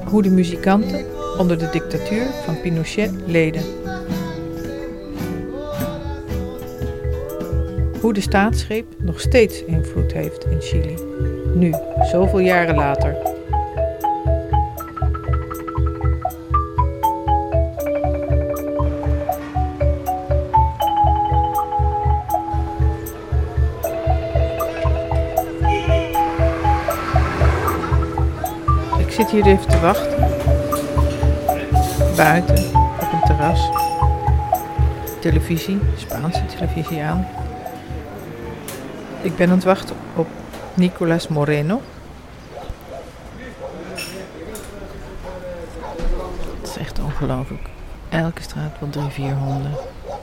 Hoe 0.04 0.22
de 0.22 0.30
muzikanten 0.30 1.04
onder 1.38 1.58
de 1.58 1.70
dictatuur 1.70 2.26
van 2.44 2.60
Pinochet 2.60 3.10
leden. 3.26 3.62
Hoe 8.00 8.12
de 8.12 8.20
staatsgreep 8.20 8.86
nog 8.98 9.20
steeds 9.20 9.64
invloed 9.64 10.12
heeft 10.12 10.44
in 10.44 10.60
Chili. 10.60 10.98
Nu, 11.54 11.74
zoveel 12.10 12.38
jaren 12.38 12.74
later. 12.74 13.33
Hier 29.34 29.46
even 29.46 29.68
te 29.68 29.80
wachten. 29.80 30.18
Buiten, 32.16 32.64
op 32.74 33.12
een 33.12 33.20
terras. 33.24 33.68
Televisie, 35.20 35.78
Spaanse 35.96 36.46
televisie 36.46 37.02
aan. 37.02 37.26
Ik 39.22 39.36
ben 39.36 39.48
aan 39.48 39.54
het 39.54 39.64
wachten 39.64 39.96
op 40.16 40.26
Nicolas 40.74 41.28
Moreno. 41.28 41.80
Het 46.60 46.68
is 46.68 46.76
echt 46.76 46.98
ongelooflijk. 46.98 47.68
Elke 48.08 48.42
straat 48.42 48.78
wel 48.80 48.90
drie, 48.90 49.10
vier 49.10 49.34
honden. 49.34 49.72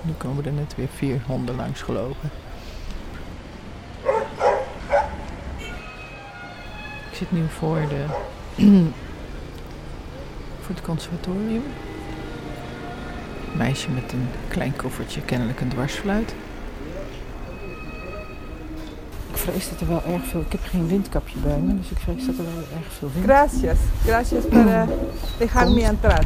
Nu 0.01 0.13
komen 0.13 0.45
er 0.45 0.51
net 0.51 0.75
weer 0.75 0.89
vier 0.95 1.21
honden 1.25 1.55
langs 1.55 1.81
gelopen. 1.81 2.29
Ik 7.09 7.17
zit 7.17 7.31
nu 7.31 7.45
voor 7.49 7.79
de 7.89 8.05
voor 10.61 10.75
het 10.75 10.81
conservatorium. 10.81 11.63
Een 13.51 13.57
meisje 13.57 13.89
met 13.89 14.11
een 14.11 14.27
klein 14.47 14.75
koffertje, 14.75 15.21
kennelijk 15.21 15.61
een 15.61 15.69
dwarsfluit. 15.69 16.35
Ik 19.31 19.37
vrees 19.37 19.69
dat 19.69 19.79
er 19.79 19.87
wel 19.87 20.03
erg 20.03 20.25
veel... 20.25 20.41
Ik 20.41 20.51
heb 20.51 20.61
geen 20.63 20.87
windkapje 20.87 21.39
bij 21.39 21.57
me, 21.57 21.77
dus 21.77 21.89
ik 21.89 21.97
vrees 21.97 22.25
dat 22.25 22.37
er 22.37 22.43
wel 22.43 22.63
erg 22.77 22.93
veel 22.99 23.09
wind... 23.13 23.25
Gracias. 23.25 23.77
Gracias 24.03 24.43
por 24.43 24.67
eh, 24.67 24.83
dejarme 25.37 25.83
entrar. 25.83 26.23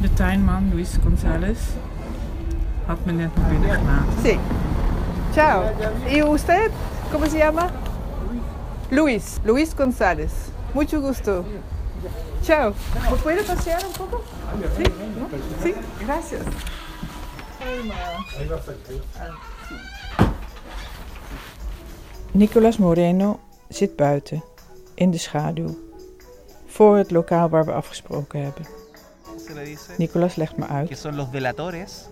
De 0.00 0.12
tuinman, 0.12 0.70
Luis 0.72 0.96
González, 1.02 1.58
had 2.86 3.04
me 3.04 3.12
net 3.12 3.36
naar 3.36 3.48
binnen 3.50 3.70
gelaten. 3.70 4.22
Sí. 4.24 4.38
Chao. 5.34 5.62
¿Y 6.08 6.22
usted? 6.22 6.70
¿Cómo 7.12 7.26
se 7.26 7.38
llama? 7.38 7.70
Luis. 8.88 9.38
Luis 9.44 9.74
González. 9.76 10.32
Mucho 10.76 11.00
gusto. 11.00 11.42
Chao. 12.42 12.74
¿Me 13.10 13.16
puede 13.16 13.42
pasear 13.42 13.82
un 13.86 13.92
poco? 13.94 14.22
Sí. 14.76 14.82
¿No? 15.18 15.28
Sí. 15.62 15.74
Gracias. 16.04 16.42
Nicolas 22.32 22.78
Moreno 22.78 23.40
zit 23.70 23.96
buiten, 23.96 24.42
in 24.94 25.10
de 25.10 25.18
schaduw, 25.18 25.76
voor 26.66 26.96
het 26.96 27.10
lokaal 27.10 27.48
waar 27.48 27.64
we 27.64 27.72
afgesproken 27.72 28.42
hebben. 28.42 28.66
Se 29.46 29.54
le 29.54 29.64
dice 29.64 29.92
Nicolas 29.98 30.36
legt 30.36 30.56
me 30.56 30.66
que 30.66 30.72
uit. 30.72 30.98
son 30.98 31.16
los 31.16 31.30
delatores 31.30 32.08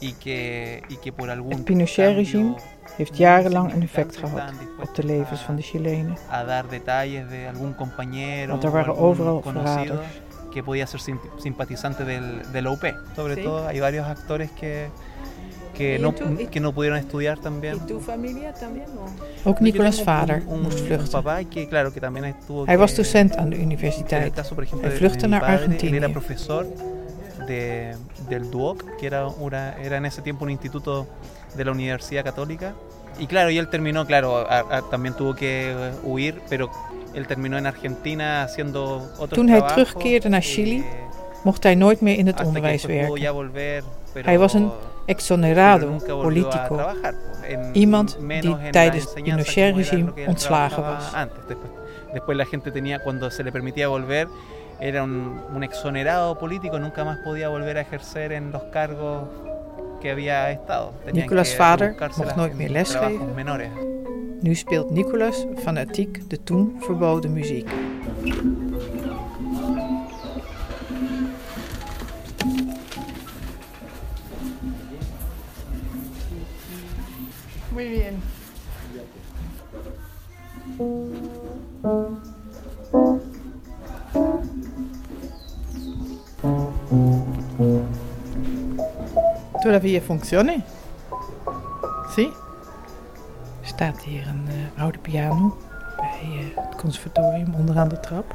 y 0.00 0.12
que, 0.12 0.82
y 0.88 0.96
que 0.96 1.12
por 1.12 1.28
algún 1.30 1.52
Het 1.52 1.64
Pinochet-regime 1.64 2.54
heeft 2.96 3.16
jarenlang 3.16 3.72
een 3.72 3.82
effect 3.82 4.16
gehad 4.16 4.52
op 4.82 4.94
de 4.94 5.04
levens 5.04 5.40
van 5.40 5.56
de 5.56 5.62
Chilenen. 5.62 6.16
a 6.30 6.44
dar 6.44 6.64
detalles 6.68 7.28
de 7.28 7.46
algún 7.52 7.74
compañero 7.74 8.50
Want 8.50 8.64
er 8.64 8.70
waren 8.70 8.96
overal 8.96 9.42
verraders. 9.42 10.00
que 10.52 10.62
podía 10.62 10.86
ser 10.86 11.00
sim- 11.00 11.20
simpatizante 11.38 12.04
del, 12.04 12.42
del 12.52 12.66
OP. 12.66 12.84
Sobre 13.16 13.34
Sí. 13.34 13.42
todo 13.42 13.66
hay 13.66 13.78
varios 13.80 14.06
actores 14.06 14.50
que, 14.60 14.88
que, 15.74 15.96
¿Y 15.96 15.98
no, 16.02 16.12
tú- 16.12 16.48
que 16.50 16.60
no 16.60 16.72
pudieron 16.72 16.98
estudiar 16.98 17.38
también. 17.38 17.76
¿Y 17.76 17.86
tu 17.86 18.00
familia 18.00 18.52
también? 18.54 18.86
o? 19.44 19.48
Ook 19.50 19.60
Nicolas' 19.60 20.04
vader 20.04 20.42
un, 20.46 20.62
moest 20.62 20.80
vluchten. 20.80 21.10
papá 21.10 21.44
que, 21.44 21.68
claro, 21.68 21.92
que 21.92 22.00
también 22.00 22.24
estuvo 22.24 22.64
Hij 22.66 22.74
que- 22.74 22.80
was 22.80 22.94
docent 22.96 23.36
aan 23.36 23.50
de 23.50 23.56
En 23.56 23.60
el 23.62 23.66
universiteit. 23.66 24.34
caso, 24.34 24.54
por 24.54 24.64
ejemplo, 24.64 24.88
Hij 24.88 24.98
de- 24.98 25.04
vluchtte 25.06 25.26
naar 25.28 25.42
Argentinië. 25.44 25.96
era 25.96 26.08
profesor 26.08 26.66
de, 27.50 27.96
del 28.28 28.50
DUOC, 28.50 28.76
que 28.98 29.06
era, 29.06 29.26
una, 29.26 29.74
era 29.86 29.96
en 29.96 30.04
ese 30.06 30.22
tiempo 30.22 30.44
un 30.44 30.50
instituto 30.50 31.06
de 31.56 31.64
la 31.64 31.70
Universidad 31.72 32.24
Católica. 32.24 32.72
Y 33.18 33.26
claro, 33.26 33.50
y 33.50 33.58
él 33.58 33.68
terminó, 33.68 34.06
claro, 34.06 34.36
a- 34.48 34.64
a- 34.76 34.82
también 34.90 35.14
tuvo 35.14 35.34
que 35.34 35.72
eh, 35.72 35.92
huir, 36.04 36.40
pero 36.48 36.70
él 37.14 37.26
terminó 37.26 37.58
en 37.58 37.66
Argentina 37.66 38.42
haciendo 38.44 38.96
otros 39.18 39.30
Toen 39.38 39.48
hij 39.48 39.60
terugkeerde 39.62 40.28
naar 40.28 40.40
eh, 40.40 40.46
Chili, 40.46 40.84
mocht 41.44 41.62
hij 41.62 41.74
nooit 41.74 42.00
meer 42.00 42.18
in 42.18 42.26
het 42.26 42.40
onderwijs 42.44 42.84
werken. 42.84 43.06
volver, 43.06 43.82
Hij 44.24 44.38
was 44.38 44.54
een 44.54 44.70
exonerado 45.06 45.96
politico. 46.06 46.80
Iemand 47.72 48.18
die 48.40 48.56
tijdens 48.70 49.04
het 49.04 49.14
Pinochet-regime 49.22 50.12
ontslagen 50.26 50.82
was. 50.82 51.12
antes. 51.14 51.38
Después, 51.48 51.70
después 52.12 52.36
la 52.36 52.44
gente 52.44 52.70
tenía, 52.70 52.98
cuando 53.02 53.30
se 53.30 53.42
le 53.42 53.50
permitía 53.50 53.88
volver, 53.88 54.28
era 54.80 55.02
un, 55.02 55.40
un 55.54 55.62
exonerado 55.62 56.38
político, 56.38 56.78
nunca 56.78 57.04
más 57.04 57.18
podía 57.18 57.48
volver 57.48 57.76
a 57.76 57.82
ejercer 57.82 58.32
en 58.32 58.50
los 58.50 58.62
cargos 58.64 59.28
que 60.00 60.10
había 60.10 60.50
estado. 60.50 60.92
Tenían 61.04 61.26
Nicolas' 61.26 61.56
vader 61.56 61.94
mocht 62.16 62.36
nooit 62.36 62.52
en 62.52 62.58
meer 62.58 62.70
lesgeven. 62.70 63.34
menores. 63.34 63.70
Nu 64.42 64.54
speelt 64.54 64.90
Nicolas 64.90 65.46
fanatiek 65.62 66.28
de 66.28 66.42
toen 66.42 66.76
verboden 66.80 67.32
muziek. 67.32 67.68
Muy 77.72 77.88
bien. 77.88 78.22
Todavía 89.70 90.00
funcione. 90.00 90.62
Zie? 92.14 92.32
Er 93.60 93.66
staat 93.66 94.02
hier 94.02 94.26
een 94.26 94.44
eh, 94.48 94.82
oude 94.82 94.98
piano 94.98 95.56
bij 95.96 96.20
eh, 96.22 96.64
het 96.68 96.76
conservatorium 96.76 97.54
onderaan 97.54 97.88
de 97.88 98.00
trap. 98.00 98.34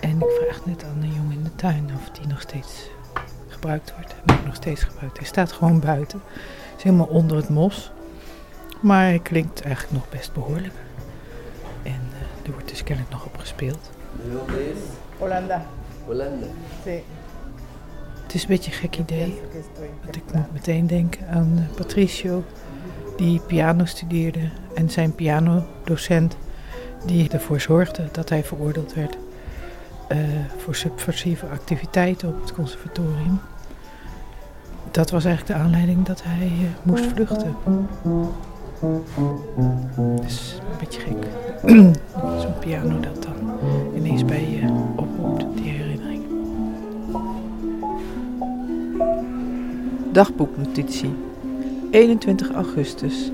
En 0.00 0.20
ik 0.20 0.30
vraag 0.40 0.66
net 0.66 0.84
aan 0.84 1.02
een 1.02 1.12
jongen 1.12 1.32
in 1.32 1.42
de 1.44 1.54
tuin 1.54 1.90
of 1.94 2.10
die 2.10 2.26
nog 2.26 2.40
steeds 2.40 2.90
gebruikt 3.48 3.92
wordt. 3.94 4.14
En 4.26 4.34
ook 4.34 4.44
nog 4.44 4.54
steeds 4.54 4.82
gebruikt. 4.82 5.18
Hij 5.18 5.26
staat 5.26 5.52
gewoon 5.52 5.80
buiten. 5.80 6.22
Is 6.76 6.82
helemaal 6.82 7.06
onder 7.06 7.36
het 7.36 7.48
mos. 7.48 7.92
Maar 8.80 9.04
hij 9.04 9.18
klinkt 9.18 9.62
eigenlijk 9.62 9.94
nog 9.94 10.08
best 10.08 10.32
behoorlijk. 10.32 10.74
En 11.82 12.00
eh, 12.12 12.46
er 12.46 12.52
wordt 12.52 12.68
dus 12.68 12.82
kennelijk 12.82 13.14
nog 13.14 13.24
op 13.24 13.36
gespeeld. 13.36 13.90
Hollanda. 15.18 15.66
Hollanda. 16.06 16.46
Sí. 16.84 17.02
Het 18.30 18.38
is 18.38 18.44
een 18.44 18.54
beetje 18.54 18.72
een 18.72 18.78
gek 18.78 18.96
idee. 18.98 19.40
Want 20.02 20.16
ik 20.16 20.22
moet 20.34 20.52
meteen 20.52 20.86
denken 20.86 21.28
aan 21.28 21.52
eh, 21.56 21.76
Patricio, 21.76 22.44
die 23.16 23.40
piano 23.46 23.84
studeerde. 23.84 24.50
En 24.74 24.90
zijn 24.90 25.14
pianodocent, 25.14 26.36
die 27.06 27.30
ervoor 27.30 27.60
zorgde 27.60 28.08
dat 28.12 28.28
hij 28.28 28.44
veroordeeld 28.44 28.94
werd 28.94 29.16
eh, 30.08 30.18
voor 30.56 30.74
subversieve 30.74 31.46
activiteiten 31.46 32.28
op 32.28 32.40
het 32.40 32.52
conservatorium. 32.52 33.40
Dat 34.90 35.10
was 35.10 35.24
eigenlijk 35.24 35.58
de 35.58 35.64
aanleiding 35.64 36.06
dat 36.06 36.22
hij 36.24 36.46
eh, 36.46 36.66
moest 36.82 37.04
vluchten. 37.04 37.56
Dus 40.22 40.60
een 40.70 40.78
beetje 40.78 41.00
gek. 41.00 41.26
Zo'n 42.42 42.58
piano 42.58 43.00
dat 43.00 43.22
dan 43.22 43.58
ineens 43.94 44.24
bij 44.24 44.50
je 44.50 44.92
oproept, 44.96 45.44
Dagboeknotitie. 50.12 51.14
21 51.90 52.52
augustus. 52.52 53.30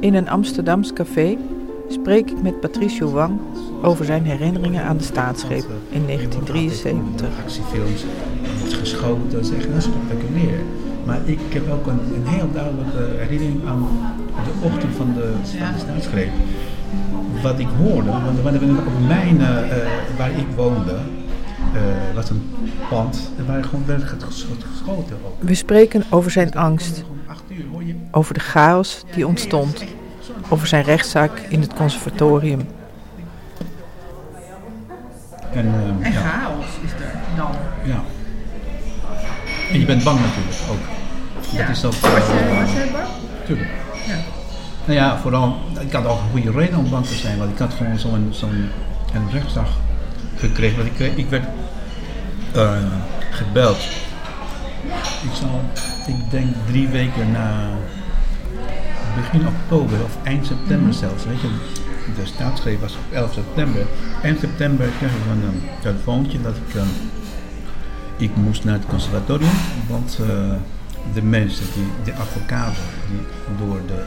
In 0.00 0.14
een 0.14 0.28
Amsterdams 0.28 0.92
café 0.92 1.36
spreek 1.88 2.30
ik 2.30 2.42
met 2.42 2.60
Patricio 2.60 3.10
Wang 3.10 3.38
over 3.82 4.04
zijn 4.04 4.24
herinneringen 4.24 4.84
aan 4.84 4.96
de 4.96 5.04
staatsgreep 5.04 5.64
in 5.88 6.06
1973. 6.06 7.28
Actiefilms 7.44 8.04
wordt 8.58 8.74
geschoten, 8.74 9.30
dat 9.30 9.40
is 9.40 9.50
echt 9.50 9.66
heel 9.66 9.80
spectaculair. 9.80 10.60
Maar 11.04 11.20
ik 11.24 11.40
heb 11.48 11.70
ook 11.70 11.86
een, 11.86 12.00
een 12.14 12.26
heel 12.26 12.48
duidelijke 12.52 13.18
herinnering 13.18 13.66
aan 13.66 13.88
de 14.44 14.66
ochtend 14.66 14.94
van 14.96 15.14
de, 15.14 15.32
van 15.42 15.78
staatsgreep. 15.78 16.30
Wat 17.42 17.58
ik 17.58 17.68
hoorde, 17.78 18.10
want 18.10 18.40
want 18.42 18.56
op 18.62 19.06
mijn, 19.06 19.40
eh, 19.40 19.56
waar 20.18 20.30
ik 20.30 20.46
woonde, 20.56 20.96
eh, 21.76 22.14
was 22.14 22.30
een 22.30 22.50
pand 22.88 23.30
waar 23.46 23.64
gewoon 23.64 23.86
werd 23.86 24.02
geschoten. 24.18 25.16
Ook. 25.24 25.34
We 25.38 25.54
spreken 25.54 26.04
over 26.10 26.30
zijn 26.30 26.54
angst, 26.54 27.04
over 28.10 28.34
de 28.34 28.40
chaos 28.40 29.04
die 29.14 29.26
ontstond, 29.26 29.84
over 30.48 30.66
zijn 30.66 30.84
rechtszaak 30.84 31.38
in 31.48 31.60
het 31.60 31.74
conservatorium. 31.74 32.68
En, 35.52 35.74
En 36.00 36.12
ja. 36.12 36.20
chaos 36.20 36.64
is 36.84 36.90
er 36.90 37.12
dan. 37.36 37.50
Ja. 37.84 38.00
En 39.72 39.80
je 39.80 39.86
bent 39.86 40.04
bang 40.04 40.20
natuurlijk 40.20 40.56
ook. 40.70 40.96
Ja. 41.50 41.66
Dat 41.66 41.76
is 41.76 41.84
ook. 41.84 41.92
Was 41.92 42.26
jij, 42.26 42.50
eh, 42.50 42.60
was 42.60 42.72
jij 42.72 42.90
bang? 42.92 43.06
Tuurlijk. 43.46 43.70
Ja. 44.06 44.16
Nou 44.84 44.98
ja, 44.98 45.18
vooral, 45.18 45.56
ik 45.80 45.92
had 45.92 46.06
ook 46.06 46.18
een 46.18 46.30
goede 46.30 46.50
reden 46.50 46.78
om 46.78 46.90
bang 46.90 47.06
te 47.06 47.14
zijn, 47.14 47.38
want 47.38 47.50
ik 47.50 47.58
had 47.58 47.74
gewoon 47.74 47.98
zo'n 47.98 48.28
zo'n 48.30 48.68
een 49.14 49.30
rechtsdag 49.32 49.68
gekregen. 50.36 50.76
Want 50.76 51.00
ik, 51.00 51.16
ik 51.16 51.28
werd 51.28 51.44
eh, 52.56 52.78
gebeld. 53.30 53.76
Ik 55.22 55.34
zal, 55.34 55.60
ik 56.06 56.30
denk 56.30 56.54
drie 56.66 56.88
weken 56.88 57.30
na 57.30 57.68
begin 59.16 59.46
oktober 59.46 60.04
of 60.04 60.16
eind 60.22 60.46
september 60.46 60.94
zelfs, 60.94 61.24
weet 61.24 61.40
je. 61.40 61.48
De 62.16 62.26
staatsgreep 62.26 62.80
was 62.80 62.94
op 62.94 63.12
11 63.12 63.32
september. 63.32 63.82
Eind 64.22 64.40
september 64.40 64.88
kreeg 64.98 65.10
ik 65.10 65.16
een 65.30 65.42
um, 65.42 65.62
telefoontje 65.80 66.40
dat 66.40 66.56
ik, 66.56 66.74
um, 66.74 66.88
ik 68.16 68.36
moest 68.36 68.64
naar 68.64 68.74
het 68.74 68.86
conservatorium, 68.86 69.50
want 69.88 70.18
uh, 70.20 70.26
de 71.14 71.22
mensen, 71.22 71.66
die, 71.74 71.86
de 72.04 72.20
advocaten 72.20 72.82
die 73.08 73.20
door 73.66 73.80
de, 73.86 74.04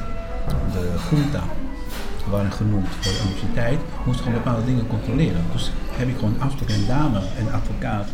de 0.72 0.90
junta 1.10 1.44
waren 2.30 2.52
genoemd 2.52 2.88
voor 2.90 3.12
de 3.12 3.20
universiteit, 3.26 3.80
moesten 4.06 4.26
gewoon 4.26 4.42
bepaalde 4.44 4.66
dingen 4.66 4.88
controleren. 4.88 5.42
Dus 5.52 5.72
heb 5.92 6.08
ik 6.08 6.16
gewoon 6.16 6.34
een 6.34 6.42
afspraak 6.42 6.70
en 6.70 6.86
dame, 6.88 7.20
een 7.40 7.52
advocaat 7.52 8.08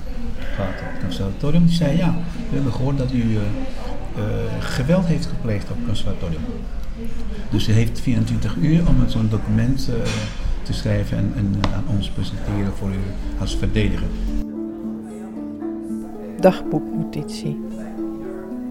op 0.59 0.91
het 0.91 1.01
conservatorium. 1.01 1.65
Die 1.65 1.75
zei 1.75 1.97
ja, 1.97 2.15
we 2.49 2.55
hebben 2.55 2.73
gehoord 2.73 2.97
dat 2.97 3.11
u 3.11 3.23
uh, 3.23 3.35
uh, 3.35 4.23
geweld 4.59 5.05
heeft 5.05 5.25
gepleegd 5.25 5.69
op 5.69 5.75
het 5.75 5.85
conservatorium. 5.85 6.41
Dus 7.49 7.67
u 7.67 7.71
heeft 7.71 7.99
24 7.99 8.55
uur 8.55 8.87
om 8.87 8.95
zo'n 9.07 9.29
document 9.29 9.89
uh, 9.89 9.95
te 10.63 10.73
schrijven 10.73 11.17
en, 11.17 11.55
aan 11.75 11.83
ons 11.95 12.09
presenteren 12.09 12.73
voor 12.77 12.89
u 12.89 12.99
als 13.39 13.55
verdediger. 13.55 14.07
Dagboeknotitie. 16.39 17.59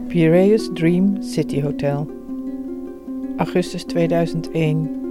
Piraeus 0.09 0.71
Dream 0.75 1.23
City 1.23 1.63
Hotel. 1.63 2.11
Augustus 3.37 3.85
2001. 3.85 5.03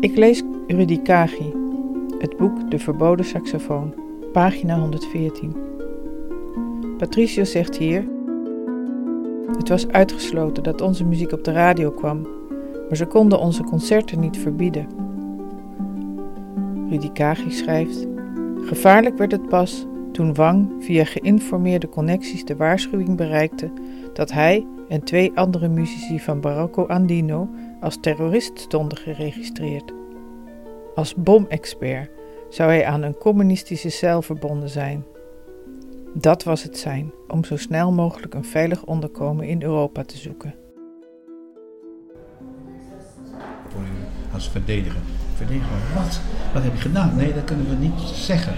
Ik 0.00 0.16
lees 0.16 0.42
Rudy 0.66 1.02
Kagi, 1.02 1.52
het 2.18 2.36
boek 2.36 2.70
De 2.70 2.78
Verboden 2.78 3.24
Saxofoon, 3.24 3.94
pagina 4.32 4.78
114. 4.78 5.56
Patricio 6.98 7.44
zegt 7.44 7.76
hier: 7.76 8.08
Het 9.56 9.68
was 9.68 9.88
uitgesloten 9.88 10.62
dat 10.62 10.80
onze 10.80 11.04
muziek 11.04 11.32
op 11.32 11.44
de 11.44 11.52
radio 11.52 11.90
kwam, 11.90 12.22
maar 12.88 12.96
ze 12.96 13.06
konden 13.06 13.38
onze 13.38 13.62
concerten 13.62 14.20
niet 14.20 14.38
verbieden. 14.38 14.86
Rudy 16.90 17.12
Kagi 17.12 17.50
schrijft: 17.50 18.06
Gevaarlijk 18.56 19.18
werd 19.18 19.32
het 19.32 19.48
pas 19.48 19.86
toen 20.12 20.34
Wang 20.34 20.70
via 20.78 21.04
geïnformeerde 21.04 21.88
connecties 21.88 22.44
de 22.44 22.56
waarschuwing 22.56 23.16
bereikte 23.16 23.70
dat 24.12 24.32
hij 24.32 24.66
en 24.88 25.04
twee 25.04 25.32
andere 25.34 25.68
muzici 25.68 26.20
van 26.20 26.40
Barocco 26.40 26.86
Andino 26.86 27.48
als 27.80 27.98
terrorist 28.00 28.58
stonden 28.58 28.98
geregistreerd. 28.98 29.92
Als 30.94 31.14
bomexpert 31.14 32.19
zou 32.50 32.70
hij 32.70 32.86
aan 32.86 33.02
een 33.02 33.16
communistische 33.16 33.90
cel 33.90 34.22
verbonden 34.22 34.68
zijn. 34.68 35.04
Dat 36.14 36.42
was 36.42 36.62
het 36.62 36.78
zijn 36.78 37.12
om 37.28 37.44
zo 37.44 37.56
snel 37.56 37.92
mogelijk 37.92 38.34
een 38.34 38.44
veilig 38.44 38.84
onderkomen 38.84 39.46
in 39.46 39.62
Europa 39.62 40.04
te 40.04 40.16
zoeken. 40.16 40.54
Als 44.32 44.48
verdediger. 44.48 45.00
Verdediger, 45.34 45.76
wat? 45.94 46.20
Wat 46.52 46.62
heb 46.62 46.74
je 46.74 46.80
gedaan? 46.80 47.16
Nee, 47.16 47.34
dat 47.34 47.44
kunnen 47.44 47.68
we 47.68 47.74
niet 47.74 48.00
zeggen. 48.14 48.54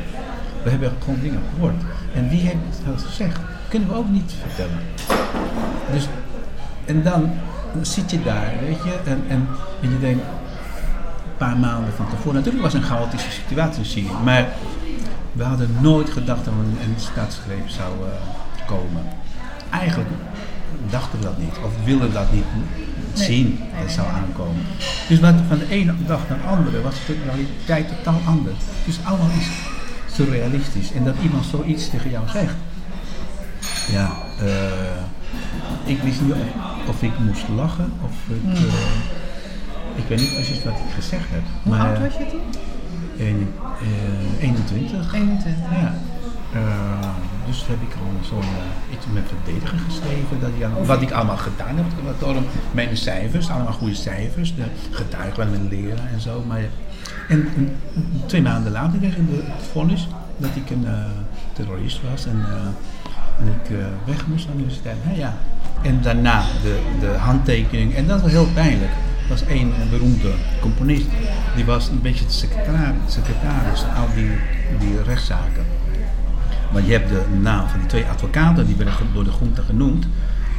We 0.65 0.71
hebben 0.71 0.93
gewoon 0.99 1.21
dingen 1.21 1.41
gehoord. 1.55 1.83
En 2.15 2.29
wie 2.29 2.41
heeft 2.41 2.59
het 2.83 3.03
gezegd? 3.03 3.41
Kunnen 3.69 3.89
we 3.89 3.95
ook 3.95 4.09
niet 4.09 4.33
vertellen. 4.33 4.79
Dus, 5.93 6.09
en 6.85 7.03
dan 7.03 7.31
zit 7.83 8.11
je 8.11 8.23
daar, 8.23 8.53
weet 8.61 8.83
je, 8.83 8.99
en, 9.05 9.23
en, 9.29 9.49
en 9.83 9.91
je 9.91 9.99
denkt, 9.99 10.25
paar 11.37 11.57
maanden 11.57 11.93
van 11.93 12.11
tevoren. 12.11 12.35
Natuurlijk 12.35 12.63
was 12.63 12.73
het 12.73 12.83
een 12.83 12.89
chaotische 12.89 13.31
situatie 13.31 13.79
in 13.79 13.89
Syrië, 13.89 14.23
maar 14.25 14.49
we 15.33 15.45
hadden 15.45 15.77
nooit 15.81 16.11
gedacht 16.11 16.45
dat 16.45 16.55
er 16.55 16.61
een, 16.61 16.77
een 16.91 17.01
staatsgreep 17.01 17.69
zou 17.69 17.93
uh, 18.01 18.67
komen. 18.67 19.03
Eigenlijk 19.71 20.11
dachten 20.91 21.19
we 21.19 21.25
dat 21.25 21.39
niet, 21.39 21.59
of 21.65 21.85
wilden 21.85 22.09
we 22.09 22.15
dat 22.15 22.33
niet 22.33 22.45
Nee. 23.15 23.25
zien 23.25 23.59
dat 23.59 23.87
nee, 23.87 23.95
zou 23.95 24.07
aankomen. 24.09 24.63
Dus 25.09 25.21
wat, 25.21 25.35
van 25.49 25.59
de 25.59 25.69
ene 25.69 25.95
dag 26.07 26.21
naar 26.29 26.39
de 26.39 26.47
andere 26.47 26.83
was 26.83 26.95
de 27.07 27.17
realiteit 27.25 27.89
totaal 27.89 28.21
anders. 28.27 28.57
Dus 28.85 28.99
allemaal 29.03 29.31
is 29.39 29.49
surrealistisch. 30.15 30.93
En 30.93 31.05
dat 31.05 31.15
iemand 31.23 31.45
zoiets 31.45 31.91
tegen 31.91 32.11
jou 32.11 32.29
zegt. 32.29 32.55
Ja, 33.91 34.11
eh, 34.41 35.93
ik 35.93 36.03
wist 36.03 36.21
niet 36.21 36.35
of, 36.89 37.03
ik 37.03 37.19
moest 37.19 37.49
lachen 37.57 37.93
of 38.05 38.13
ik. 38.29 38.43
Hmm. 38.43 38.69
Eh, 39.97 40.03
ik 40.03 40.09
weet 40.09 40.19
niet 40.21 40.35
precies 40.35 40.65
wat 40.65 40.73
ik 40.73 40.95
gezegd 40.95 41.25
heb. 41.29 41.43
Hoe 41.63 41.77
maar, 41.77 41.87
oud 41.89 41.99
was 41.99 42.13
je 42.19 42.27
toen? 42.31 42.41
een- 43.27 43.49
eh, 44.41 44.43
21. 44.45 45.15
21. 45.15 45.55
Ja. 45.71 45.95
Eh, 46.55 47.09
dus 47.47 47.65
heb 47.67 47.83
ik 47.83 47.93
gewoon 47.93 48.17
zo'n 48.29 48.41
eh, 48.57 48.95
iets 48.95 49.07
met 49.13 49.23
verdediger 49.35 49.79
geschreven. 49.89 50.41
Dat 50.41 50.51
ik, 50.57 50.63
aan- 50.65 50.87
wat 50.87 51.03
ik 51.03 51.11
allemaal 51.11 51.37
gedaan 51.37 51.77
heb. 51.77 51.85
Wat 52.21 52.37
om 52.37 52.45
mijn 52.73 52.97
cijfers, 52.97 53.51
allemaal 53.51 53.73
goede 53.73 53.95
cijfers. 53.95 54.55
De 54.55 54.63
getuigen 54.91 55.35
van 55.35 55.51
mijn 55.51 55.69
leraar 55.69 56.11
en 56.13 56.21
zo. 56.21 56.45
Maar, 56.47 56.61
en 57.29 57.49
twee 58.27 58.43
maanden 58.43 58.73
later 58.73 58.99
kreeg 58.99 59.17
ik 59.17 59.31
de- 59.31 59.43
het 59.45 59.67
vonnis 59.73 60.09
dat 60.37 60.51
ik 60.55 60.71
een 60.71 60.87
eh, 60.87 60.93
terrorist 61.53 62.01
was. 62.11 62.27
En, 62.27 62.45
eh, 62.49 63.45
en 63.45 63.47
ik 63.63 63.71
eh, 63.79 63.85
weg 64.05 64.27
moest 64.27 64.45
van 64.45 64.53
de 64.53 64.59
universiteit. 64.59 64.97
Nou 65.05 65.19
ja. 65.19 65.35
En 65.83 65.99
daarna 66.03 66.43
de, 66.63 66.81
de 67.01 67.07
handtekening. 67.07 67.95
En 67.95 68.07
dat 68.07 68.21
was 68.23 68.31
heel 68.31 68.49
pijnlijk. 68.55 68.91
Was 69.33 69.47
één 69.47 69.73
eh, 69.73 69.91
beroemde 69.91 70.31
componist. 70.61 71.07
Die 71.55 71.65
was 71.65 71.89
een 71.89 72.01
beetje 72.01 72.25
de 72.25 72.33
secretaris, 72.33 72.97
secretaris 73.07 73.81
van 73.81 73.95
al 73.95 74.09
die, 74.15 74.31
die 74.79 75.03
rechtszaken. 75.03 75.65
Want 76.73 76.87
je 76.87 76.93
hebt 76.93 77.09
de 77.09 77.23
naam 77.41 77.69
van 77.69 77.79
die 77.79 77.89
twee 77.89 78.05
advocaten, 78.05 78.67
die 78.67 78.77
werden 78.77 78.95
door 79.15 79.25
de 79.25 79.31
groente 79.31 79.63
genoemd. 79.63 80.07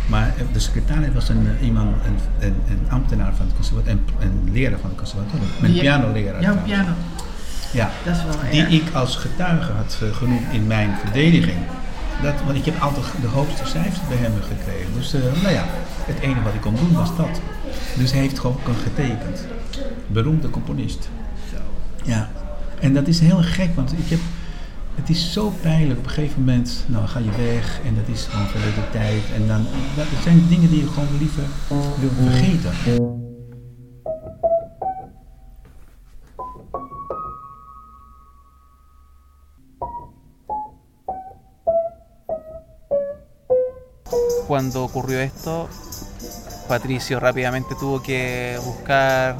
Maar 0.09 0.33
de 0.53 0.59
secretaris 0.59 1.13
was 1.13 1.29
een, 1.29 1.47
iemand, 1.61 1.95
een, 2.05 2.47
een, 2.47 2.55
een, 2.69 2.89
ambtenaar 2.89 3.33
van 3.35 3.45
het 3.45 3.55
conservatorium, 3.55 4.03
een, 4.19 4.27
een 4.27 4.53
leraar 4.53 4.79
van 4.79 4.89
het 4.89 4.97
conservatorium. 4.97 5.49
Mijn 5.59 5.73
pianoleraar. 5.73 6.41
Jouw 6.41 6.57
piano. 6.63 6.91
Ja, 7.73 7.89
dat 8.03 8.15
is 8.15 8.23
wel 8.23 8.51
die 8.51 8.81
ik 8.81 8.93
als 8.93 9.15
getuige 9.15 9.71
had 9.71 9.99
genoemd 10.11 10.51
in 10.51 10.67
mijn 10.67 10.95
verdediging. 11.03 11.57
Dat, 12.21 12.33
want 12.45 12.57
ik 12.57 12.65
heb 12.65 12.81
altijd 12.81 13.05
de 13.21 13.27
hoogste 13.27 13.65
cijfers 13.65 14.07
bij 14.07 14.17
hem 14.17 14.33
gekregen. 14.41 14.93
Dus 14.93 15.13
uh, 15.13 15.21
nou 15.41 15.53
ja, 15.53 15.63
het 16.05 16.19
enige 16.19 16.41
wat 16.41 16.53
ik 16.53 16.61
kon 16.61 16.75
doen 16.75 16.93
was 16.93 17.15
dat. 17.17 17.41
Dus 17.97 18.11
hij 18.11 18.21
heeft 18.21 18.39
gewoon 18.39 18.57
getekend. 18.83 19.45
Beroemde 20.07 20.49
componist. 20.49 21.09
Ja. 22.03 22.29
En 22.79 22.93
dat 22.93 23.07
is 23.07 23.19
heel 23.19 23.41
gek, 23.41 23.75
want 23.75 23.91
ik 23.91 24.09
heb, 24.09 24.19
het 24.95 25.09
is 25.09 25.33
zo 25.33 25.53
pijnlijk. 25.61 25.99
Op 25.99 26.05
een 26.05 26.11
gegeven 26.11 26.39
moment, 26.39 26.83
nou 26.85 27.07
ga 27.07 27.19
je 27.19 27.31
weg 27.37 27.79
en 27.85 27.95
dat 27.95 28.15
is 28.15 28.23
gewoon 28.29 28.47
verleden 28.47 28.91
tijd. 28.91 29.23
En 29.35 29.47
dan, 29.47 29.65
dat 29.95 30.05
zijn 30.23 30.47
dingen 30.49 30.69
die 30.69 30.79
je 30.79 30.87
gewoon 30.87 31.17
liever 31.19 31.43
wil 31.99 32.09
vergeten. 32.29 32.71
Cuando 44.45 44.83
ocurrió 44.83 45.17
esto, 45.17 45.67
Patricio 46.73 47.19
rápidamente 47.19 47.75
tuvo 47.75 48.01
que 48.01 48.57
buscar 48.65 49.37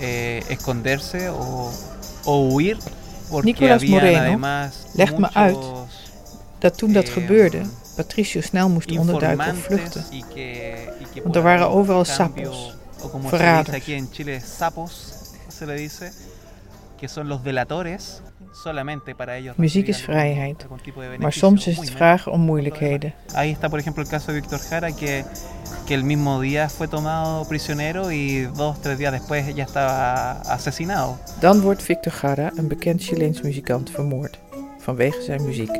eh, 0.00 0.42
esconderse 0.48 1.28
o, 1.28 1.70
o 2.24 2.48
huir. 2.48 2.78
Porque 3.30 3.46
Nicolas 3.46 3.82
habían 3.82 3.94
Moreno 3.94 4.20
además 4.20 4.86
legt 4.94 5.18
me 5.18 5.28
uit 5.34 5.58
dat 6.58 6.78
toen 6.78 6.92
dat 6.92 7.04
eh, 7.04 7.12
gebeurde, 7.12 7.60
Patricio 7.96 8.40
snel 8.40 8.68
moest 8.68 8.98
onderduiken 8.98 9.50
of 9.50 9.58
vluchten. 9.58 10.04
y 10.10 10.24
que, 10.34 10.88
y 11.00 11.04
que 11.12 11.22
Want 11.22 11.36
er 11.36 11.42
waren 11.42 11.68
overal 11.68 12.04
sapos, 12.04 12.76
como 13.10 13.28
se 13.28 13.36
dice 13.36 13.36
verraders. 13.36 13.76
aquí 13.76 13.92
en 13.92 14.10
Chile, 14.10 14.40
sapos, 14.40 15.12
se 15.48 15.66
le 15.66 15.74
dice, 15.74 16.12
que 16.96 17.08
son 17.08 17.28
los 17.28 17.42
delatores. 17.42 18.22
Muziek 19.56 19.86
is 19.86 20.02
vrijheid, 20.02 20.66
maar 21.18 21.32
soms 21.32 21.66
is 21.66 21.76
het 21.76 21.90
vragen 21.90 22.32
om 22.32 22.40
moeilijkheden. 22.40 23.14
Ahí 23.34 23.50
está, 23.52 23.68
por 23.68 23.78
ejemplo, 23.78 24.02
el 24.02 24.08
caso 24.08 24.26
de 24.26 24.32
Víctor 24.32 24.58
Jara, 24.58 24.90
que, 24.92 25.24
que 25.86 25.94
el 25.94 26.02
mismo 26.02 26.40
día 26.40 26.68
fue 26.68 26.88
tomado 26.88 27.46
prisionero 27.46 28.10
y 28.10 28.48
dos, 28.56 28.80
tres 28.80 28.98
días 28.98 29.12
después 29.12 29.54
ya 29.54 29.64
estaba 29.64 30.40
asesinado. 30.48 31.16
Dan 31.40 31.60
wordt 31.60 31.82
Victor 31.82 32.12
Jara, 32.12 32.52
een 32.56 32.68
bekend 32.68 33.02
Chileens 33.02 33.40
muzikant, 33.40 33.90
vermoord 33.90 34.38
vanwege 34.78 35.22
zijn 35.22 35.44
muziek. 35.44 35.78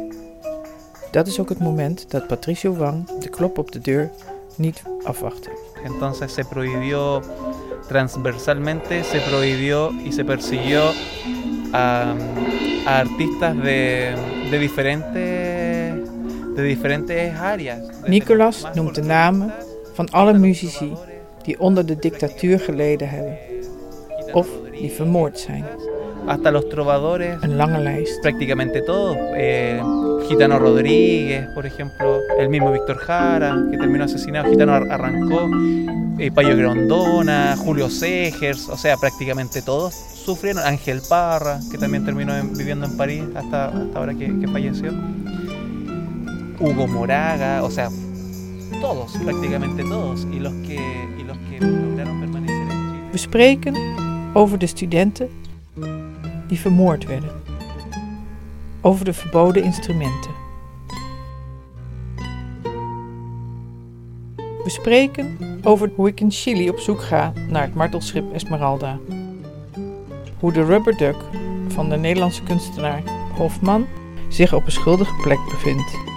Dat 1.11 1.27
is 1.27 1.39
ook 1.39 1.49
het 1.49 1.59
moment 1.59 2.11
dat 2.11 2.27
Patricio 2.27 2.75
Wang 2.75 3.19
de 3.19 3.29
klop 3.29 3.59
op 3.59 3.73
de 3.73 3.81
deur 3.81 4.11
niet 4.57 4.83
afwachtte. 5.03 5.51
Entonces 5.85 6.35
se 6.35 6.45
prohibió 6.45 7.23
transversalmente, 7.89 9.03
se 9.03 9.19
prohibió 9.19 9.93
y 10.05 10.13
se 10.13 10.25
persiguió 10.25 10.93
a, 11.73 12.15
a 12.87 12.99
artistas 12.99 13.57
de, 13.62 14.12
de, 14.51 14.59
diferentes, 14.59 15.12
de 16.55 16.62
diferentes 16.62 17.33
áreas. 17.38 17.79
Nicolas 18.07 18.66
noemt 18.75 18.94
de 18.94 19.03
namen 19.03 19.53
van 19.92 20.11
alle 20.11 20.38
muzici 20.38 20.92
die 21.42 21.61
onder 21.61 21.87
de 21.87 21.97
dictatuur 21.99 22.61
geleden 22.61 23.09
hebben 23.09 23.38
of 24.33 24.49
die 24.73 24.90
vermoord 24.90 25.38
zijn. 25.38 25.64
Hasta 26.27 26.51
los 26.51 26.69
trovadores, 26.69 27.39
prácticamente 28.23 28.81
todos. 28.83 29.17
Eh, 29.37 29.83
Gitano 30.29 30.59
Rodríguez, 30.59 31.47
por 31.55 31.67
ejemplo, 31.67 32.21
el 32.39 32.49
mismo 32.49 32.73
Víctor 32.73 32.97
Jara, 32.97 33.55
que 33.71 33.77
terminó 33.77 34.05
asesinado, 34.05 34.49
Gitano 34.51 34.73
Ar- 34.73 34.91
Arrancó, 34.91 35.51
eh, 36.19 36.31
Payo 36.33 36.57
Grondona, 36.57 37.57
Julio 37.59 37.91
Segers, 37.91 38.69
o 38.71 38.77
sea, 38.79 38.97
prácticamente 38.97 39.61
todos 39.61 39.95
sufrieron. 39.95 40.63
Ángel 40.65 41.03
Parra, 41.09 41.61
que 41.71 41.77
también 41.77 42.07
terminó 42.07 42.35
en- 42.35 42.57
viviendo 42.57 42.87
en 42.87 42.97
París 42.97 43.23
hasta, 43.35 43.67
hasta 43.67 43.99
ahora 43.99 44.15
que, 44.15 44.27
que 44.41 44.49
falleció. 44.49 44.93
Hugo 46.59 46.87
Moraga, 46.87 47.63
o 47.63 47.71
sea, 47.71 47.91
todos, 48.81 49.13
prácticamente 49.23 49.83
todos. 49.83 50.27
Y 50.33 50.39
los 50.39 50.53
que, 50.67 50.77
y 51.19 51.23
los 51.25 51.37
que 51.51 51.61
lograron 51.61 52.21
permanecer 52.21 52.57
en 52.63 52.69
Chile. 52.69 53.09
We 53.13 53.19
spreken 53.19 53.75
over 54.35 54.59
de 54.59 54.67
studenten 54.69 55.29
die 56.48 56.59
vermoord 56.59 57.07
werden. 57.07 57.30
Over 58.80 59.04
de 59.04 59.12
verboden 59.12 59.62
instrumenten. 59.62 60.30
We 64.37 64.70
spreken 64.70 65.38
over 65.62 65.90
hoe 65.94 66.09
ik 66.09 66.20
in 66.20 66.30
Chili 66.30 66.70
op 66.70 66.78
zoek 66.78 67.02
ga 67.02 67.33
naar 67.48 67.62
het 67.62 67.74
martelschip 67.74 68.33
Esmeralda. 68.33 68.98
Hoe 70.38 70.52
de 70.52 70.64
rubber 70.64 70.96
duck 70.96 71.16
van 71.68 71.88
de 71.88 71.96
Nederlandse 71.96 72.42
kunstenaar 72.42 73.02
Hofman 73.37 73.87
zich 74.28 74.54
op 74.54 74.66
een 74.66 74.72
schuldige 74.72 75.14
plek 75.22 75.38
bevindt. 75.50 76.13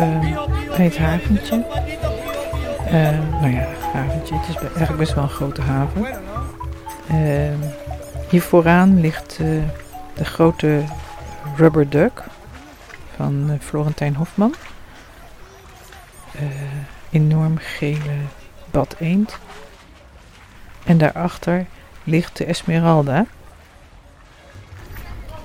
Hoek 0.00 0.78
eh, 0.78 0.96
haventje. 0.96 1.64
Eh, 2.86 3.18
nou 3.40 3.52
ja, 3.52 3.66
haventje. 3.92 4.34
Het 4.34 4.48
is 4.48 4.56
eigenlijk 4.56 4.96
best 4.96 5.14
wel 5.14 5.24
een 5.24 5.30
grote 5.30 5.62
haven. 5.62 6.06
Eh, 7.08 7.68
hier 8.28 8.42
vooraan 8.42 9.00
ligt 9.00 9.38
eh, 9.40 9.46
de 10.14 10.24
grote 10.24 10.82
Rubber 11.56 11.88
Duck 11.88 12.22
van 13.16 13.58
Florentijn 13.60 14.14
Hofman. 14.14 14.54
Enorm 17.10 17.56
gele 17.58 18.16
bad 18.70 18.94
eend. 18.98 19.38
En 20.84 20.98
daarachter 20.98 21.66
ligt 22.04 22.36
de 22.36 22.44
Esmeralda. 22.44 23.26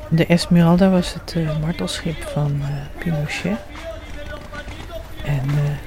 De 0.09 0.25
Esmeralda 0.25 0.89
was 0.89 1.13
het 1.13 1.35
martelschip 1.61 2.23
van 2.23 2.61
eh, 2.61 2.67
Pinochet. 2.97 3.57
En 5.23 5.49
eh, 5.49 5.77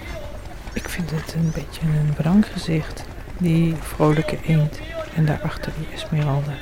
ik 0.73 0.89
vind 0.89 1.11
het 1.11 1.35
een 1.35 1.51
beetje 1.55 1.81
een 1.81 2.15
wranggezicht, 2.17 3.05
die 3.39 3.75
vrolijke 3.75 4.39
eend. 4.47 4.81
En 5.15 5.25
daarachter 5.25 5.73
die 5.79 5.89
Esmeralda. 5.95 6.53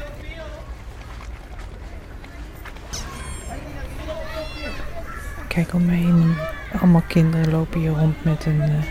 Kijk 5.49 5.75
om 5.75 5.85
me 5.85 5.93
heen, 5.93 6.35
allemaal 6.81 7.03
kinderen 7.09 7.51
lopen 7.51 7.81
hier 7.81 7.91
rond 7.91 8.25
met 8.25 8.47
een 8.47 8.61
eh, 8.61 8.85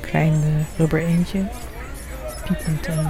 klein 0.00 0.32
eh, 0.32 0.78
rubber 0.78 1.04
eendje. 1.04 1.44
Piepend 2.44 2.86
en 2.86 3.06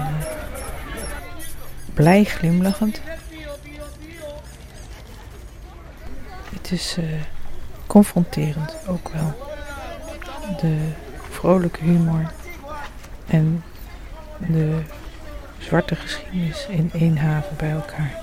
blij 1.95 2.25
glimlachend. 2.25 3.01
Het 6.55 6.73
is 6.73 6.99
confronterend 7.87 8.77
ook 8.87 9.09
wel. 9.09 9.50
De 10.59 10.89
vrolijke 11.31 11.81
humor 11.85 12.33
en 13.27 13.65
de 14.39 14.83
zwarte 15.59 15.97
geschiedenis 15.97 16.67
in 16.69 16.91
één 16.93 17.19
haven 17.19 17.57
bij 17.57 17.71
elkaar. 17.71 18.15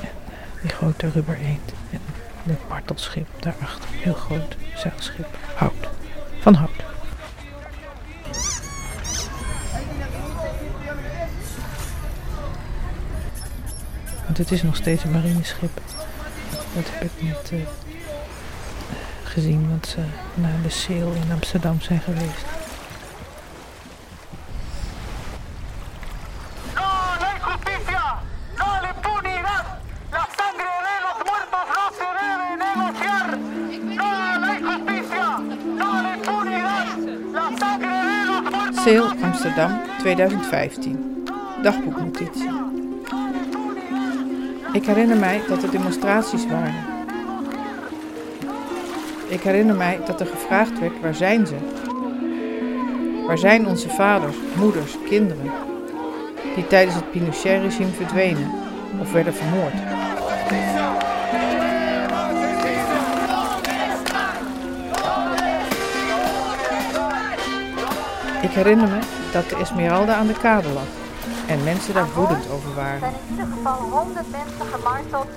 En 0.00 0.08
eh, 0.08 0.60
die 0.60 0.70
grote 0.70 1.10
rubber 1.10 1.38
eend 1.38 1.72
en 1.90 2.00
het 2.42 2.68
martelschip 2.68 3.26
daarachter. 3.40 3.88
Heel 3.92 4.14
groot 4.14 4.56
zeilschip. 4.74 5.38
Hout. 5.54 5.88
Van 6.40 6.54
hout. 6.54 6.84
Want 14.24 14.38
het 14.38 14.50
is 14.50 14.62
nog 14.62 14.76
steeds 14.76 15.04
een 15.04 15.10
marineschip. 15.10 15.80
Dat 16.74 16.84
heb 16.90 17.02
ik 17.02 17.50
eh, 17.50 17.58
gezien, 19.36 19.68
want 19.68 19.86
ze 19.86 20.00
naar 20.34 20.62
de 20.62 20.70
sale 20.70 21.14
in 21.24 21.32
Amsterdam 21.32 21.80
zijn 21.80 22.00
geweest. 22.00 22.46
¡No 26.74 26.82
hay 27.24 27.40
justicia! 27.40 28.04
¡No 28.58 28.64
a 28.64 28.80
la 28.80 28.88
impunidad! 28.94 29.64
¡La 30.10 30.26
sangre 30.38 30.72
de 30.88 30.96
los 31.06 31.16
muertos 31.28 31.64
no 31.76 31.84
se 31.98 32.08
debe 32.20 32.48
negociar! 32.66 33.26
¡No 34.00 34.46
hay 34.48 34.60
justicia! 34.70 35.28
¡No 35.80 35.86
a 35.98 36.02
la 36.02 36.12
impunidad! 36.16 36.86
¡La 37.32 37.46
sangre 37.58 37.96
de 38.10 38.24
los 38.30 38.42
muertos 38.52 38.84
Sale 38.84 39.24
Amsterdam 39.24 39.70
2015. 40.02 40.96
Dagboeknotitie. 41.62 42.50
Ik 44.72 44.86
herinner 44.86 45.16
mij 45.16 45.42
dat 45.48 45.62
er 45.62 45.70
demonstraties 45.70 46.46
waren. 46.46 46.95
Ik 49.28 49.42
herinner 49.42 49.76
mij 49.76 50.00
dat 50.06 50.20
er 50.20 50.26
gevraagd 50.26 50.78
werd: 50.78 51.00
waar 51.00 51.14
zijn 51.14 51.46
ze? 51.46 51.56
Waar 53.26 53.38
zijn 53.38 53.66
onze 53.66 53.88
vaders, 53.88 54.36
moeders, 54.56 54.96
kinderen? 55.08 55.50
Die 56.54 56.66
tijdens 56.66 56.94
het 56.94 57.10
Pinochet-regime 57.10 57.90
verdwenen 57.90 58.50
of 59.00 59.12
werden 59.12 59.34
vermoord. 59.34 59.72
Ik 68.42 68.52
herinner 68.52 68.88
me 68.88 68.98
dat 69.32 69.48
de 69.48 69.56
Esmeralda 69.56 70.14
aan 70.14 70.26
de 70.26 70.38
kade 70.40 70.68
lag 70.68 70.86
en 71.46 71.64
mensen 71.64 71.94
daar 71.94 72.12
woedend 72.14 72.50
over 72.50 72.74
waren. 72.74 72.98
zijn 72.98 73.12
in 73.12 73.30
ieder 73.30 73.46
geval 73.56 73.78
100 73.78 74.30
mensen 74.30 74.66
gemarteld 74.74 75.28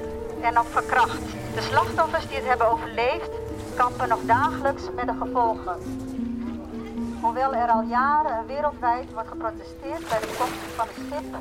en 0.41 0.57
ook 0.57 0.67
verkracht. 0.71 1.21
De 1.55 1.61
slachtoffers 1.61 2.27
die 2.27 2.37
het 2.37 2.47
hebben 2.47 2.71
overleefd, 2.71 3.29
kampen 3.79 4.09
nog 4.09 4.19
dagelijks 4.21 4.83
met 4.95 5.07
de 5.07 5.13
gevolgen. 5.19 5.77
Hoewel 7.21 7.53
er 7.55 7.69
al 7.69 7.81
jaren 7.81 8.31
en 8.37 8.45
wereldwijd 8.47 9.13
wordt 9.13 9.29
geprotesteerd 9.29 10.09
bij 10.09 10.19
de 10.19 10.35
komst 10.37 10.61
van 10.75 10.87
het 10.87 10.95
schip, 11.05 11.35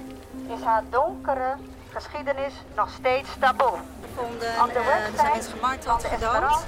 is 0.57 0.65
haar 0.65 0.83
donkere 0.91 1.55
geschiedenis 1.93 2.53
nog 2.77 2.91
steeds 2.91 3.29
taboe. 3.39 3.79
Gevonden, 4.03 4.63
Op 4.63 4.73
de 4.73 4.79
eh, 4.79 4.87
er 4.87 5.13
zijn 5.15 5.15
website 5.15 5.33
mensen 5.33 5.53
gemarteld, 5.53 6.03
van 6.03 6.11
de 6.11 6.17
gedood. 6.17 6.67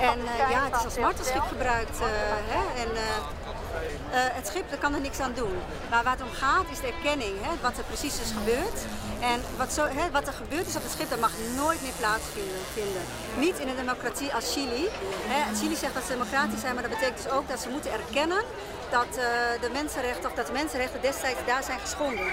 En 0.00 0.18
de 0.20 0.42
eh, 0.42 0.50
ja, 0.50 0.64
het 0.64 0.76
is 0.76 0.84
als 0.84 0.98
martelschip 0.98 1.42
gebruikt. 1.42 1.98
hè? 1.98 2.82
En, 2.82 2.88
eh, 4.14 4.20
het 4.38 4.46
schip 4.46 4.70
daar 4.70 4.78
kan 4.78 4.94
er 4.94 5.00
niks 5.00 5.20
aan 5.20 5.32
doen. 5.34 5.56
Maar 5.90 6.02
waar 6.04 6.12
het 6.12 6.22
om 6.22 6.32
gaat 6.32 6.66
is 6.70 6.80
de 6.80 6.86
erkenning, 6.86 7.34
hè? 7.40 7.50
wat 7.62 7.78
er 7.78 7.84
precies 7.84 8.20
is 8.20 8.30
gebeurd. 8.38 8.78
En 9.20 9.40
wat, 9.56 9.72
zo, 9.72 9.86
hè, 9.86 10.10
wat 10.10 10.26
er 10.26 10.32
gebeurd 10.32 10.66
is 10.66 10.76
op 10.76 10.82
het 10.82 10.92
schip, 10.92 11.10
dat 11.10 11.20
mag 11.20 11.32
nooit 11.56 11.82
meer 11.82 11.96
plaatsvinden. 11.98 12.60
Vinden. 12.72 13.02
Niet 13.36 13.58
in 13.58 13.68
een 13.68 13.76
democratie 13.76 14.34
als 14.34 14.52
Chili. 14.52 14.88
Hè? 15.32 15.54
Chili 15.56 15.76
zegt 15.76 15.94
dat 15.94 16.02
ze 16.02 16.12
democratisch 16.12 16.60
zijn, 16.60 16.74
maar 16.74 16.82
dat 16.82 16.92
betekent 16.92 17.22
dus 17.22 17.32
ook 17.32 17.48
dat 17.48 17.60
ze 17.60 17.68
moeten 17.68 17.92
erkennen 17.92 18.42
dat, 18.90 19.06
eh, 19.06 19.24
de, 19.60 19.70
mensenrechten, 19.72 20.30
dat 20.34 20.46
de 20.46 20.52
mensenrechten 20.52 21.00
destijds 21.00 21.40
daar 21.46 21.62
zijn 21.62 21.80
geschonden. 21.80 22.26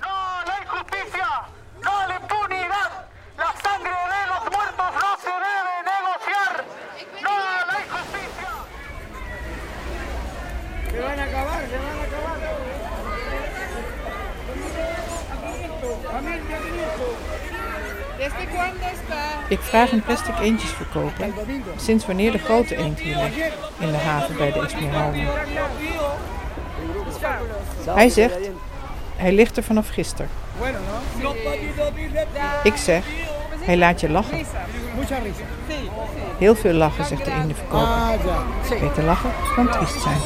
¡No 0.00 0.50
hay 0.50 0.64
justicia! 0.74 1.30
¡No 1.84 1.90
a 2.02 2.06
la 2.06 2.16
impunidad! 2.20 2.90
¡La 3.36 3.50
sangre 3.64 3.98
de 4.14 4.22
los 4.32 4.44
muertos 4.54 4.90
no 5.02 5.10
se 5.24 5.34
debe 5.46 5.74
negociar! 5.92 6.52
¡No 7.24 7.32
hay 7.72 7.84
justicia! 7.94 8.52
Se 10.90 11.00
van 11.00 11.18
a 11.18 11.22
acabar, 11.22 11.60
se 11.70 11.78
van 11.84 11.98
a 11.98 12.04
acabar. 12.08 12.24
Familia 16.14 16.58
Cristo. 16.58 17.06
¿Desde 17.30 17.56
cuándo 17.58 17.86
está? 17.86 18.03
Ik 19.48 19.60
vraag 19.60 19.92
een 19.92 20.02
plastic 20.02 20.34
eendjesverkoper 20.40 21.26
sinds 21.76 22.06
wanneer 22.06 22.32
de 22.32 22.38
grote 22.38 22.76
eend 22.76 22.98
hier 22.98 23.16
ligt 23.16 23.52
in 23.78 23.90
de 23.90 23.96
haven 23.96 24.36
bij 24.36 24.52
de 24.52 24.60
Esmeralda. 24.60 25.18
Hij 27.84 28.08
zegt, 28.08 28.50
hij 29.16 29.32
ligt 29.32 29.56
er 29.56 29.62
vanaf 29.62 29.88
gisteren. 29.88 30.28
Ik 32.62 32.76
zeg, 32.76 33.04
hij 33.60 33.76
laat 33.76 34.00
je 34.00 34.10
lachen. 34.10 34.46
Heel 36.38 36.54
veel 36.54 36.72
lachen, 36.72 37.04
zegt 37.04 37.24
de 37.24 37.30
eendenverkoper. 37.30 37.86
Ah, 37.86 38.10
ya. 38.68 38.78
Beter 38.80 39.04
lachen 39.04 39.30
dan 39.56 39.70
triest 39.70 40.00
zijn. 40.02 40.20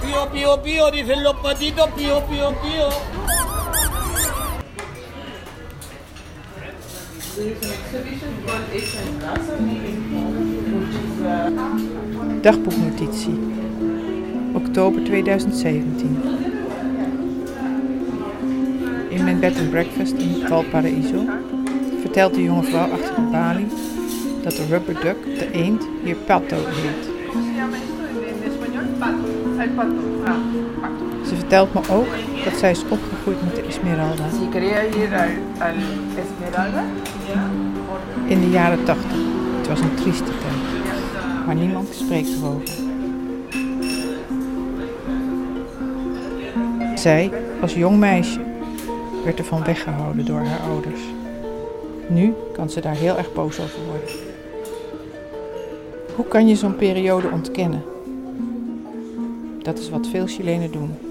Pío, 0.00 0.26
pío, 0.26 0.58
pío, 0.58 0.90
dicen 0.90 1.22
los 1.22 1.34
patitos, 1.42 1.88
Dagboeknotitie. 12.40 13.38
Oktober 14.54 15.04
2017. 15.04 16.16
In 19.08 19.24
mijn 19.24 19.40
bed 19.40 19.58
and 19.58 19.70
breakfast 19.70 20.12
in 20.12 20.46
Valparaiso 20.46 21.24
vertelt 22.00 22.34
de 22.34 22.42
jonge 22.42 22.62
vrouw 22.62 22.90
achter 22.90 23.14
de 23.14 23.28
balie 23.30 23.66
dat 24.42 24.56
de 24.56 24.66
rubber 24.66 25.00
duck, 25.00 25.24
de 25.38 25.50
eend, 25.52 25.86
hier 26.04 26.16
pato 26.16 26.56
heet. 26.56 27.04
Ze 30.98 31.07
vertelt 31.48 31.74
me 31.74 31.94
ook 31.94 32.08
dat 32.44 32.58
zij 32.58 32.70
is 32.70 32.82
opgegroeid 32.88 33.44
met 33.44 33.54
de 33.54 33.62
Esmeralda 33.62 34.24
al 34.24 34.50
Esmeralda, 36.16 36.84
in 38.26 38.40
de 38.40 38.50
jaren 38.50 38.84
80. 38.84 39.10
Het 39.56 39.68
was 39.68 39.80
een 39.80 39.94
trieste 39.94 40.24
tijd, 40.24 40.86
maar 41.46 41.54
niemand 41.54 41.88
spreekt 41.94 42.28
erover. 42.28 42.68
Zij, 46.94 47.30
als 47.60 47.74
jong 47.74 47.98
meisje, 47.98 48.40
werd 49.24 49.38
ervan 49.38 49.64
weggehouden 49.64 50.24
door 50.24 50.40
haar 50.40 50.60
ouders. 50.70 51.00
Nu 52.08 52.34
kan 52.52 52.70
ze 52.70 52.80
daar 52.80 52.96
heel 52.96 53.16
erg 53.16 53.32
boos 53.32 53.60
over 53.60 53.84
worden. 53.86 54.14
Hoe 56.14 56.26
kan 56.26 56.48
je 56.48 56.56
zo'n 56.56 56.76
periode 56.76 57.28
ontkennen? 57.30 57.82
Dat 59.62 59.78
is 59.78 59.90
wat 59.90 60.06
veel 60.06 60.26
Chilenen 60.26 60.72
doen. 60.72 61.07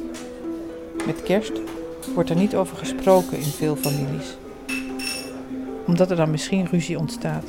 Met 1.08 1.24
kerst 1.24 1.52
wordt 2.14 2.30
er 2.30 2.36
niet 2.36 2.56
over 2.56 2.78
gesproken 2.78 3.38
in 3.38 3.44
veel 3.44 3.76
families. 3.76 4.38
Omdat 5.86 6.10
er 6.10 6.16
dan 6.16 6.32
misschien 6.32 6.68
ruzie 6.68 7.00
ontstaat. 7.00 7.44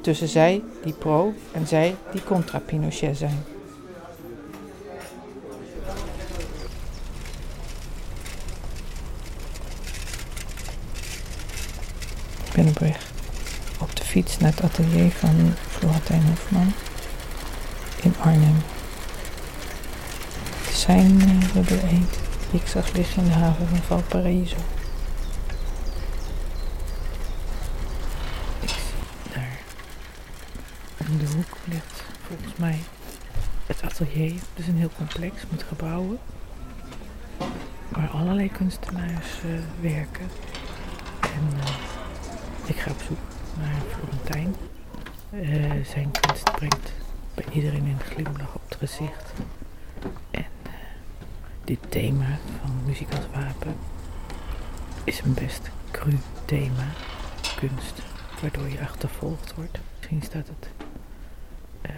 Tussen 0.00 0.28
zij 0.28 0.62
die 0.84 0.92
pro 0.92 1.34
en 1.52 1.66
zij 1.66 1.94
die 2.12 2.24
contra 2.24 2.58
Pinochet 2.58 3.16
zijn. 3.16 3.44
Ik 12.44 12.52
ben 12.54 12.66
op 12.66 12.78
weg 12.78 13.10
op 13.80 13.96
de 13.96 14.04
fiets 14.04 14.38
naar 14.38 14.50
het 14.50 14.62
atelier 14.62 15.10
van 15.10 15.54
Florentijn 15.68 16.22
Hofman 16.22 16.72
in 18.02 18.14
Arnhem. 18.20 18.56
Zijn 20.72 21.20
uh, 21.20 21.54
rubber 21.54 21.84
eend 21.84 22.21
ik 22.52 22.66
zag 22.66 22.92
liggen 22.92 23.22
in 23.22 23.28
de 23.28 23.34
haven 23.34 23.66
van 23.66 23.78
Valparaiso. 23.78 24.56
Daar 29.34 29.58
in 30.96 31.18
de 31.18 31.26
hoek 31.34 31.56
ligt 31.64 32.04
volgens 32.26 32.56
mij 32.56 32.78
het 33.66 33.82
atelier. 33.82 34.34
Is 34.54 34.66
een 34.66 34.76
heel 34.76 34.90
complex 34.96 35.34
met 35.48 35.62
gebouwen 35.62 36.18
waar 37.88 38.08
allerlei 38.08 38.50
kunstenaars 38.50 39.42
eh, 39.44 39.50
werken. 39.80 40.28
En 41.20 41.58
eh, 41.60 41.74
ik 42.66 42.76
ga 42.76 42.90
op 42.90 43.02
zoek 43.08 43.18
naar 43.58 43.82
Florentijn. 43.88 44.54
Eh, 45.30 45.84
zijn 45.86 46.10
kunst 46.20 46.52
brengt 46.52 46.92
bij 47.34 47.44
iedereen 47.52 47.86
een 47.86 48.00
glimlach 48.00 48.54
op 48.54 48.62
het 48.68 48.78
gezicht. 48.78 49.32
Eh, 51.72 51.78
dit 51.78 51.90
thema 51.90 52.38
van 52.60 52.70
muziek 52.84 53.10
als 53.10 53.26
wapen 53.34 53.76
is 55.04 55.20
een 55.20 55.34
best 55.34 55.70
cru 55.90 56.18
thema. 56.44 56.86
Kunst, 57.56 58.02
waardoor 58.40 58.68
je 58.68 58.80
achtervolgd 58.80 59.54
wordt. 59.54 59.78
Misschien 59.96 60.22
staat 60.22 60.48
het 60.48 60.68
eh, 61.80 61.94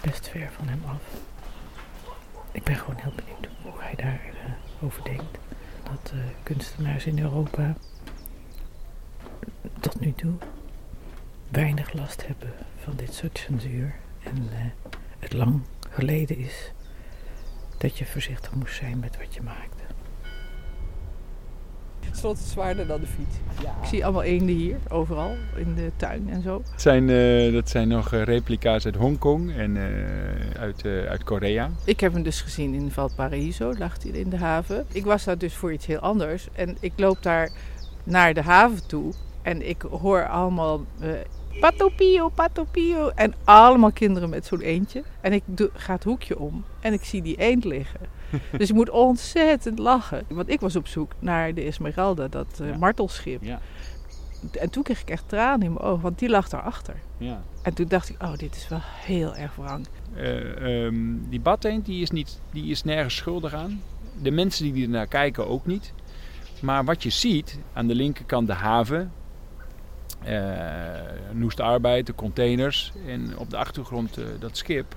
best 0.00 0.28
ver 0.28 0.50
van 0.52 0.68
hem 0.68 0.80
af. 0.84 1.02
Ik 2.52 2.62
ben 2.62 2.76
gewoon 2.76 2.96
heel 3.00 3.12
benieuwd 3.16 3.48
hoe 3.62 3.72
hij 3.76 3.94
daarover 3.94 5.04
denkt. 5.04 5.38
Dat 5.82 6.12
eh, 6.12 6.18
kunstenaars 6.42 7.06
in 7.06 7.18
Europa 7.18 7.76
tot 9.80 10.00
nu 10.00 10.12
toe 10.12 10.34
weinig 11.48 11.92
last 11.92 12.26
hebben 12.26 12.52
van 12.82 12.96
dit 12.96 13.14
soort 13.14 13.38
censuur. 13.38 13.94
En 14.22 14.48
eh, 14.52 14.90
het 15.18 15.32
lang 15.32 15.60
geleden 15.90 16.36
is 16.36 16.70
dat 17.78 17.98
je 17.98 18.06
voorzichtig 18.06 18.54
moest 18.54 18.74
zijn 18.74 18.98
met 18.98 19.18
wat 19.18 19.34
je 19.34 19.42
maakte. 19.42 19.84
stond 22.16 22.38
het 22.38 22.46
zwaarder 22.46 22.86
dan 22.86 23.00
de 23.00 23.06
fiets. 23.06 23.36
Ik 23.82 23.88
zie 23.88 24.04
allemaal 24.04 24.22
eenden 24.22 24.54
hier, 24.54 24.76
overal, 24.88 25.34
in 25.56 25.74
de 25.74 25.90
tuin 25.96 26.28
en 26.30 26.42
zo. 26.42 26.62
Het 26.70 26.82
zijn, 26.82 27.10
eh, 27.10 27.52
dat 27.52 27.68
zijn 27.68 27.88
nog 27.88 28.12
eh, 28.12 28.22
replica's 28.22 28.84
uit 28.84 28.94
Hongkong 28.94 29.56
en 29.56 29.76
eh, 29.76 30.60
uit, 30.60 30.84
eh, 30.84 31.04
uit 31.04 31.24
Korea. 31.24 31.70
Ik 31.84 32.00
heb 32.00 32.12
hem 32.12 32.22
dus 32.22 32.40
gezien 32.40 32.74
in 32.74 32.90
Valparaiso, 32.90 33.74
lag 33.78 34.02
hij 34.02 34.10
in 34.10 34.30
de 34.30 34.36
haven. 34.36 34.86
Ik 34.92 35.04
was 35.04 35.24
daar 35.24 35.38
dus 35.38 35.54
voor 35.54 35.72
iets 35.72 35.86
heel 35.86 35.98
anders. 35.98 36.48
En 36.52 36.76
ik 36.80 36.92
loop 36.96 37.22
daar 37.22 37.50
naar 38.04 38.34
de 38.34 38.42
haven 38.42 38.86
toe 38.86 39.12
en 39.42 39.68
ik 39.68 39.82
hoor 39.82 40.28
allemaal... 40.28 40.84
Patopio, 41.60 42.28
patopio. 42.28 43.08
En 43.08 43.34
allemaal 43.44 43.92
kinderen 43.92 44.28
met 44.28 44.46
zo'n 44.46 44.60
eendje. 44.60 45.02
En 45.20 45.32
ik 45.32 45.42
doe, 45.46 45.70
ga 45.74 45.92
het 45.92 46.04
hoekje 46.04 46.38
om 46.38 46.64
en 46.80 46.92
ik 46.92 47.04
zie 47.04 47.22
die 47.22 47.36
eend 47.36 47.64
liggen. 47.64 48.00
dus 48.58 48.68
ik 48.68 48.74
moet 48.74 48.90
ontzettend 48.90 49.78
lachen. 49.78 50.24
Want 50.28 50.48
ik 50.48 50.60
was 50.60 50.76
op 50.76 50.86
zoek 50.86 51.12
naar 51.18 51.54
de 51.54 51.62
Esmeralda, 51.62 52.28
dat 52.28 52.60
eh, 52.60 52.76
martelschip. 52.76 53.42
En 54.52 54.70
toen 54.70 54.82
kreeg 54.82 55.00
ik 55.00 55.10
echt 55.10 55.28
tranen 55.28 55.66
in 55.66 55.72
mijn 55.72 55.84
ogen, 55.84 56.02
want 56.02 56.18
die 56.18 56.28
lag 56.28 56.48
daarachter. 56.48 56.94
Ja. 57.18 57.42
En 57.62 57.74
toen 57.74 57.88
dacht 57.88 58.08
ik, 58.08 58.22
oh, 58.22 58.36
dit 58.36 58.56
is 58.56 58.68
wel 58.68 58.80
heel 58.82 59.36
erg 59.36 59.54
wrang. 59.54 59.86
Eh, 60.14 60.84
ehm, 60.86 60.96
die 61.28 61.40
badeend 61.40 61.86
die 61.86 62.02
is, 62.02 62.10
niet, 62.10 62.40
die 62.52 62.70
is 62.70 62.84
nergens 62.84 63.16
schuldig 63.16 63.54
aan. 63.54 63.82
De 64.22 64.30
mensen 64.30 64.72
die 64.72 64.84
er 64.84 64.90
naar 64.90 65.06
kijken 65.06 65.48
ook 65.48 65.66
niet. 65.66 65.92
Maar 66.60 66.84
wat 66.84 67.02
je 67.02 67.10
ziet, 67.10 67.58
aan 67.72 67.86
de 67.86 67.94
linkerkant 67.94 68.46
de 68.46 68.52
haven, 68.52 69.12
eh 70.26 70.44
Noest 71.32 71.60
Arbeid, 71.60 72.06
de 72.06 72.14
containers 72.14 72.92
en 73.06 73.38
op 73.38 73.50
de 73.50 73.56
achtergrond 73.56 74.18
eh, 74.18 74.24
dat 74.38 74.56
schip. 74.56 74.94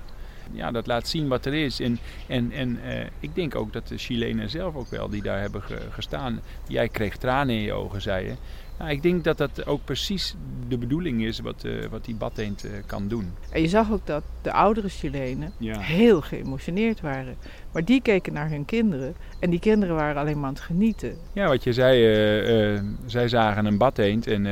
Ja, 0.52 0.70
dat 0.70 0.86
laat 0.86 1.08
zien 1.08 1.28
wat 1.28 1.46
er 1.46 1.54
is. 1.54 1.80
En, 1.80 1.98
en, 2.26 2.52
en 2.52 2.78
eh, 2.82 3.06
ik 3.20 3.34
denk 3.34 3.54
ook 3.54 3.72
dat 3.72 3.88
de 3.88 3.98
Chilenen 3.98 4.50
zelf 4.50 4.74
ook 4.74 4.88
wel, 4.90 5.08
die 5.08 5.22
daar 5.22 5.40
hebben 5.40 5.62
ge- 5.62 5.86
gestaan. 5.90 6.40
Jij 6.68 6.88
kreeg 6.88 7.16
tranen 7.16 7.54
in 7.54 7.60
je 7.62 7.72
ogen, 7.72 8.00
zei 8.02 8.26
je. 8.26 8.34
Nou, 8.78 8.90
ik 8.92 9.02
denk 9.02 9.24
dat 9.24 9.38
dat 9.38 9.66
ook 9.66 9.84
precies 9.84 10.34
de 10.68 10.78
bedoeling 10.78 11.24
is 11.24 11.40
wat, 11.40 11.64
wat 11.90 12.04
die 12.04 12.14
badeend 12.14 12.64
eh, 12.64 12.70
kan 12.86 13.08
doen. 13.08 13.32
En 13.50 13.60
je 13.60 13.68
zag 13.68 13.92
ook 13.92 14.06
dat 14.06 14.22
de 14.42 14.52
oudere 14.52 14.88
Chilenen 14.88 15.52
Ja. 15.58 15.78
heel 15.78 16.20
geëmotioneerd 16.20 17.00
waren. 17.00 17.36
Maar 17.72 17.84
die 17.84 18.02
keken 18.02 18.32
naar 18.32 18.48
hun 18.50 18.64
kinderen 18.64 19.14
en 19.40 19.50
die 19.50 19.60
kinderen 19.60 19.94
waren 19.94 20.20
alleen 20.20 20.36
maar 20.38 20.48
aan 20.48 20.54
het 20.54 20.62
genieten. 20.62 21.16
Ja, 21.32 21.48
wat 21.48 21.64
je 21.64 21.72
zei, 21.72 22.82
zij 23.06 23.28
zagen 23.28 23.64
een 23.64 23.78
badeend 23.78 24.26
en 24.26 24.46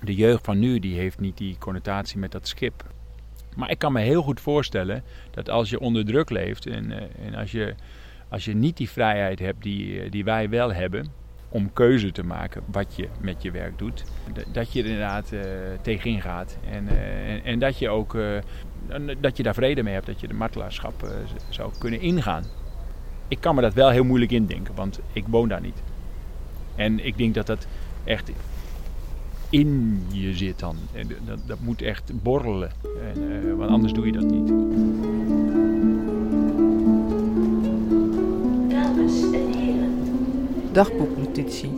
de 0.00 0.14
jeugd 0.14 0.44
van 0.44 0.58
nu 0.58 0.78
die 0.78 0.98
heeft 0.98 1.20
niet 1.20 1.36
die 1.36 1.56
connotatie 1.58 2.18
met 2.18 2.32
dat 2.32 2.48
schip. 2.48 2.84
Maar 3.56 3.70
ik 3.70 3.78
kan 3.78 3.92
me 3.92 4.00
heel 4.00 4.22
goed 4.22 4.40
voorstellen 4.40 5.02
dat 5.30 5.50
als 5.50 5.70
je 5.70 5.80
onder 5.80 6.04
druk 6.04 6.30
leeft 6.30 6.66
en, 6.66 6.92
eh, 6.92 7.26
en 7.26 7.34
als, 7.34 7.50
je, 7.50 7.74
als 8.28 8.44
je 8.44 8.54
niet 8.54 8.76
die 8.76 8.90
vrijheid 8.90 9.38
hebt 9.38 9.62
die, 9.62 10.00
eh, 10.00 10.10
die 10.10 10.24
wij 10.24 10.48
wel 10.48 10.72
hebben 10.72 11.06
om 11.48 11.72
keuze 11.72 12.12
te 12.12 12.22
maken 12.22 12.62
wat 12.66 12.96
je 12.96 13.08
met 13.20 13.42
je 13.42 13.50
werk 13.50 13.78
doet, 13.78 14.04
dat 14.52 14.72
je 14.72 14.80
er 14.80 14.86
inderdaad 14.86 15.32
eh, 15.32 15.40
tegenin 15.82 16.20
gaat 16.20 16.58
en, 16.70 16.88
en, 17.44 17.58
dat 17.58 17.78
je 17.78 17.88
ook 17.88 18.16
dat 19.20 19.36
je 19.36 19.42
daar 19.42 19.54
vrede 19.54 19.82
mee 19.82 19.94
hebt, 19.94 20.06
dat 20.06 20.20
je 20.20 20.28
de 20.28 20.34
martelaarschap 20.34 21.12
zou 21.48 21.72
kunnen 21.78 22.00
ingaan. 22.00 22.44
Ik 23.28 23.40
kan 23.40 23.54
me 23.54 23.60
dat 23.60 23.74
wel 23.74 23.90
heel 23.90 24.04
moeilijk 24.04 24.30
indenken, 24.30 24.74
want 24.74 25.00
ik 25.12 25.24
woon 25.26 25.48
daar 25.48 25.60
niet. 25.60 25.82
En 26.76 27.06
ik 27.06 27.18
denk 27.18 27.34
dat 27.34 27.46
dat 27.46 27.66
echt 28.04 28.30
in 29.50 30.02
je 30.12 30.34
zit 30.34 30.58
dan. 30.58 30.76
En 30.92 31.08
dat, 31.26 31.38
dat 31.46 31.58
moet 31.60 31.82
echt 31.82 32.22
borrelen, 32.22 32.70
en, 33.14 33.48
eh, 33.48 33.54
want 33.54 33.70
anders 33.70 33.92
doe 33.92 34.06
je 34.06 34.12
dat 34.12 34.30
niet. 34.30 34.48
Dames 38.70 39.22
en 39.22 39.52
heren. 39.58 39.94
Dagboeknotitie. 40.72 41.70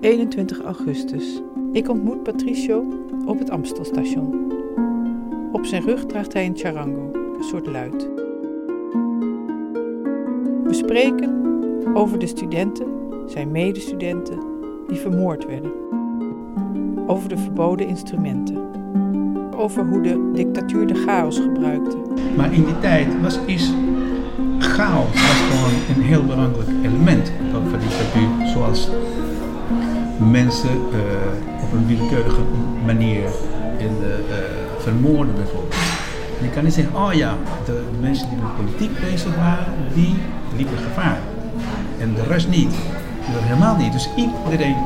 21 0.00 0.60
augustus. 0.62 1.40
Ik 1.72 1.88
ontmoet 1.88 2.22
Patricio 2.22 2.84
op 3.26 3.38
het 3.38 3.50
Amstelstation. 3.50 4.52
Op 5.52 5.64
zijn 5.64 5.82
rug 5.82 6.06
draagt 6.06 6.32
hij 6.32 6.46
een 6.46 6.56
charango, 6.56 7.10
een 7.38 7.44
soort 7.44 7.66
luid. 7.66 8.08
We 10.64 10.72
spreken 10.72 11.40
over 11.94 12.18
de 12.18 12.26
studenten, 12.26 12.86
zijn 13.26 13.50
medestudenten, 13.50 14.38
die 14.88 14.98
vermoord 14.98 15.46
werden. 15.46 15.72
Over 17.10 17.28
de 17.28 17.38
verboden 17.38 17.86
instrumenten. 17.86 18.56
Over 19.56 19.84
hoe 19.84 20.02
de 20.02 20.30
dictatuur 20.34 20.86
de 20.86 20.94
chaos 20.94 21.38
gebruikte. 21.38 21.96
Maar 22.36 22.52
in 22.52 22.64
die 22.64 22.78
tijd 22.78 23.20
was, 23.22 23.38
is 23.46 23.72
chaos 24.58 25.12
was 25.12 25.40
gewoon 25.50 25.96
een 25.96 26.02
heel 26.02 26.24
belangrijk 26.24 26.68
element 26.82 27.32
van 27.52 27.62
dictatuur. 27.78 28.46
Zoals 28.46 28.88
mensen 30.30 30.70
eh, 30.70 31.62
op 31.62 31.72
een 31.72 31.86
willekeurige 31.86 32.40
manier 32.84 33.24
in 33.76 33.98
de, 34.00 34.24
eh, 34.28 34.82
vermoorden 34.82 35.34
bijvoorbeeld. 35.34 35.74
Je 36.40 36.50
kan 36.50 36.64
niet 36.64 36.74
zeggen, 36.74 36.96
oh 36.96 37.12
ja, 37.12 37.34
de 37.64 37.82
mensen 38.00 38.28
die 38.28 38.38
met 38.38 38.56
politiek 38.56 39.10
bezig 39.10 39.36
waren, 39.36 39.74
die 39.94 40.14
liepen 40.56 40.78
gevaar. 40.78 41.18
En 41.98 42.14
de 42.14 42.22
rest 42.22 42.48
niet. 42.48 42.74
Helemaal 43.20 43.76
niet. 43.76 43.92
Dus 43.92 44.10
iedereen. 44.16 44.76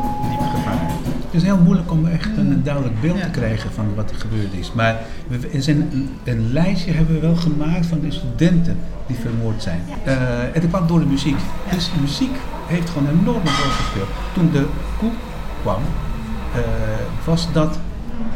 Het 1.35 1.43
is 1.43 1.49
heel 1.49 1.59
moeilijk 1.59 1.91
om 1.91 2.07
echt 2.07 2.37
een 2.37 2.63
duidelijk 2.63 3.01
beeld 3.01 3.23
te 3.23 3.31
krijgen 3.31 3.71
van 3.73 3.95
wat 3.95 4.11
er 4.11 4.17
gebeurd 4.17 4.53
is. 4.53 4.73
Maar 4.73 5.01
we, 5.29 5.63
zijn 5.63 5.81
een, 5.81 6.09
een 6.25 6.53
lijstje 6.53 6.93
hebben 6.93 7.15
we 7.15 7.21
wel 7.21 7.37
gemaakt 7.37 7.87
van 7.87 8.01
de 8.01 8.11
studenten 8.11 8.79
die 9.07 9.17
vermoord 9.17 9.63
zijn. 9.63 9.81
Eh, 10.05 10.43
en 10.43 10.61
dat 10.61 10.69
kwam 10.69 10.87
door 10.87 10.99
de 10.99 11.07
muziek. 11.07 11.37
Dus 11.71 11.91
muziek 12.01 12.37
heeft 12.67 12.91
gewoon 12.91 13.09
een 13.09 13.19
enorme 13.21 13.41
rol 13.45 13.71
gespeeld. 13.71 14.09
Toen 14.35 14.51
de 14.53 14.67
koe 14.99 15.11
kwam, 15.63 15.83
eh, 16.55 16.61
was 17.25 17.53
dat 17.53 17.79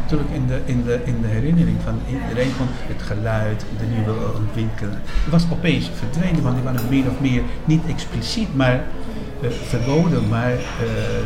natuurlijk 0.01 0.31
in 0.31 0.47
de, 0.47 0.61
in, 0.65 0.83
de, 0.85 1.01
in 1.05 1.21
de 1.21 1.29
herinnering 1.29 1.77
van 1.85 1.95
iedereen 2.09 2.51
van 2.51 2.67
het 2.71 3.03
geluid, 3.03 3.65
de 3.79 3.87
nieuwe 3.95 4.15
ontwikkeling. 4.37 4.99
Het 5.25 5.33
was 5.33 5.45
opeens 5.53 5.91
verdwenen, 5.95 6.43
want 6.43 6.55
die 6.55 6.65
waren 6.65 6.89
meer 6.89 7.11
of 7.11 7.21
meer 7.21 7.43
niet 7.65 7.83
expliciet, 7.89 8.57
maar 8.57 8.85
verboden. 9.63 10.29
Maar 10.29 10.53
eh, 10.53 10.59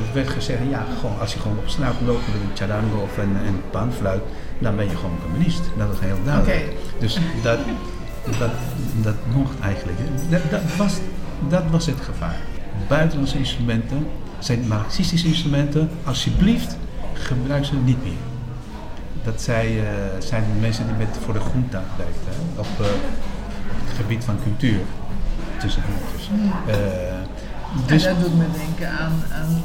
het 0.05 0.15
werd 0.15 0.29
gezegd, 0.29 0.61
ja, 0.71 0.87
gewoon, 1.01 1.21
als 1.21 1.33
je 1.33 1.39
gewoon 1.39 1.59
op 1.59 1.69
straat 1.69 1.95
loopt 2.07 2.27
met 2.27 2.35
een 2.35 2.57
charango 2.57 3.03
of 3.03 3.19
een, 3.19 3.37
een 3.47 3.61
panfluit, 3.71 4.23
dan 4.59 4.77
ben 4.77 4.89
je 4.89 4.97
gewoon 4.97 5.19
communist. 5.23 5.63
Dat 5.77 5.89
was 5.89 6.01
heel 6.01 6.19
duidelijk. 6.25 6.73
Dus 6.99 7.19
dat, 7.43 7.59
dat, 8.39 8.51
dat 9.03 9.15
mocht 9.35 9.61
eigenlijk. 9.61 9.99
Dat, 10.31 10.41
dat, 10.51 10.77
was, 10.77 10.99
dat 11.49 11.63
was 11.71 11.87
het 11.87 12.01
gevaar. 12.01 12.41
Buitenlandse 12.89 13.39
instrumenten 13.39 14.07
zijn 14.39 14.67
marxistische 14.69 15.27
instrumenten. 15.27 15.91
Alsjeblieft, 16.05 16.77
gebruik 17.13 17.65
ze 17.65 17.75
niet 17.75 18.03
meer. 18.03 18.23
Dat 19.25 19.43
zij, 19.43 19.79
eh, 19.79 19.85
zijn 20.19 20.45
de 20.55 20.61
mensen 20.61 20.87
die 20.87 20.97
met 20.97 21.19
voor 21.25 21.35
de 21.35 21.41
groente 21.41 21.79
werken, 21.97 22.43
op, 22.57 22.67
eh, 22.81 22.87
op 23.81 23.87
het 23.87 23.97
gebied 23.97 24.25
van 24.25 24.39
cultuur. 24.43 24.81
Tussen 25.59 25.83
haakjes. 25.83 26.31
Eh, 26.67 27.12
dus 27.87 28.05
en 28.05 28.15
dat 28.15 28.23
doet 28.25 28.39
me 28.39 28.45
denken 28.67 28.89
aan, 28.89 29.13
aan 29.33 29.63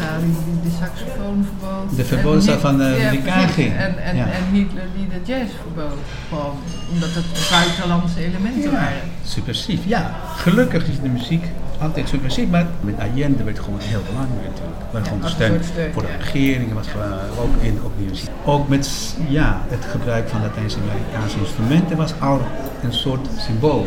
eh, 0.00 0.18
die 0.24 0.70
de 0.70 0.76
saxofoon 0.80 1.46
verbood. 1.50 1.96
De 1.96 2.04
verboden 2.04 2.42
staat 2.42 2.60
van, 2.60 2.80
eh, 2.82 3.02
ja, 3.02 3.08
precies. 3.08 3.24
Kaging. 3.24 3.76
En, 3.76 3.98
en, 3.98 4.16
Ja. 4.16 4.24
en 4.24 4.44
Hitler 4.52 4.84
die 4.96 5.08
de 5.08 5.32
jazz 5.32 5.50
verbood. 5.62 5.98
Gewoon 6.28 6.56
omdat 6.92 7.08
het 7.12 7.48
buitenlandse 7.50 8.24
elementen 8.24 8.62
Ja, 8.62 8.70
waren. 8.70 9.02
subversief. 9.24 9.80
Ja, 9.84 10.14
gelukkig 10.36 10.86
is 10.88 11.00
de 11.00 11.08
muziek 11.08 11.44
altijd 11.80 12.08
subversief, 12.08 12.48
maar 12.48 12.66
met 12.80 12.94
Allende 12.98 13.42
werd 13.44 13.58
gewoon 13.58 13.78
heel 13.82 14.02
belangrijk 14.10 14.48
natuurlijk. 14.48 14.80
Maar 14.92 15.02
gewoon 15.04 15.20
de 15.20 15.28
steun 15.28 15.60
voor 15.92 16.02
de 16.02 16.16
regering 16.18 16.72
was 16.72 16.86
gewoon 16.88 17.12
ook 17.38 17.62
in 17.62 17.78
op 17.84 17.92
die 17.98 18.08
muziek. 18.08 18.30
Ook 18.44 18.68
met 18.68 19.14
ja, 19.28 19.60
het 19.68 19.84
gebruik 19.90 20.28
van 20.28 20.40
Latijns-Amerikaanse 20.40 21.38
instrumenten 21.38 21.96
was 21.96 22.12
al 22.20 22.40
een 22.82 22.92
soort 22.92 23.28
symbool. 23.38 23.86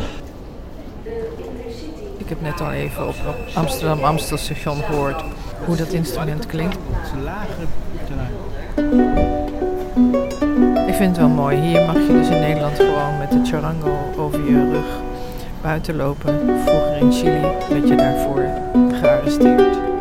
Ik 2.26 2.32
heb 2.32 2.42
net 2.42 2.62
al 2.62 2.72
even 2.72 3.08
op, 3.08 3.16
Amsterdam 3.54 4.04
Amstelstation 4.04 4.84
gehoord 4.84 5.24
hoe 5.66 5.76
dat 5.76 5.88
instrument 5.88 6.46
klinkt. 6.46 6.78
Ik 10.88 10.94
vind 10.94 11.10
het 11.10 11.18
wel 11.18 11.28
mooi. 11.28 11.58
Hier 11.58 11.86
mag 11.86 11.96
je 11.96 12.08
dus 12.08 12.30
in 12.30 12.40
Nederland 12.40 12.76
gewoon 12.76 13.18
met 13.18 13.32
de 13.32 13.42
charango 13.44 13.98
over 14.18 14.40
je 14.46 14.70
rug 14.72 14.86
buiten 15.62 15.96
lopen. 15.96 16.60
Vroeger 16.66 16.98
in 16.98 17.12
Chili 17.12 17.42
werd 17.70 17.88
je 17.88 17.96
daarvoor 17.96 18.50
gearresteerd. 19.00 19.95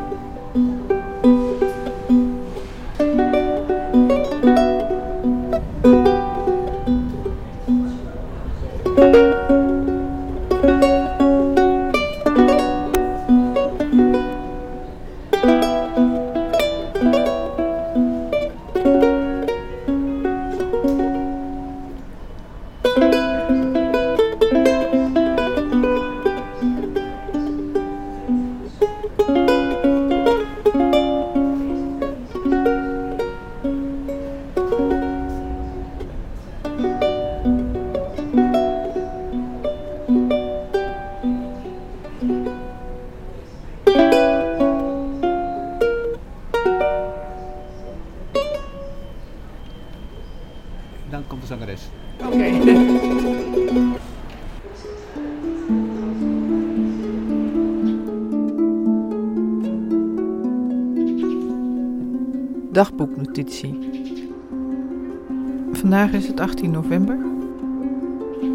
Vandaag 65.73 66.13
is 66.13 66.27
het 66.27 66.41
18 66.41 66.71
november. 66.71 67.19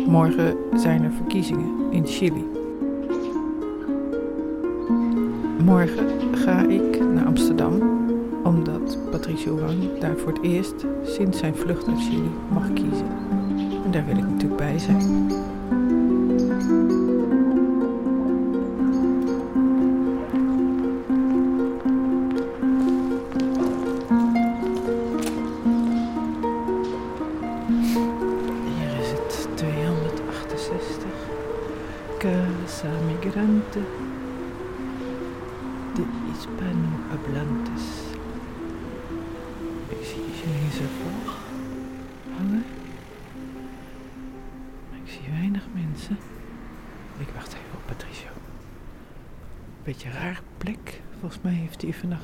Morgen 0.08 0.58
zijn 0.76 1.04
er 1.04 1.12
verkiezingen 1.12 1.92
in 1.92 2.06
Chili. 2.06 2.46
Morgen 5.64 6.08
ga 6.32 6.62
ik 6.62 7.00
naar 7.14 7.26
Amsterdam, 7.26 7.82
omdat 8.44 8.98
Patricio 9.12 9.60
Wang 9.60 10.00
daar 10.00 10.18
voor 10.18 10.34
het 10.34 10.42
eerst 10.42 10.86
sinds 11.04 11.38
zijn 11.38 11.56
vlucht 11.56 11.88
uit 11.88 12.00
Chili 12.00 12.30
mag 12.54 12.74
kiezen. 12.74 13.08
En 13.86 13.92
daar 13.92 14.06
wil 14.06 14.18
ik 14.18 14.30
natuurlijk 14.30 14.58
bij 14.62 14.78
zijn. 14.78 15.30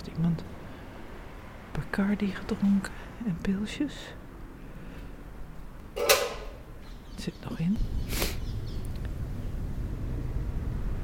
Heeft 0.05 0.17
iemand 0.17 0.43
Bacardi 1.71 2.35
gedronken 2.35 2.93
en 3.25 3.37
pilsjes. 3.41 4.13
Het 7.11 7.21
zit 7.23 7.33
nog 7.49 7.59
in. 7.59 7.77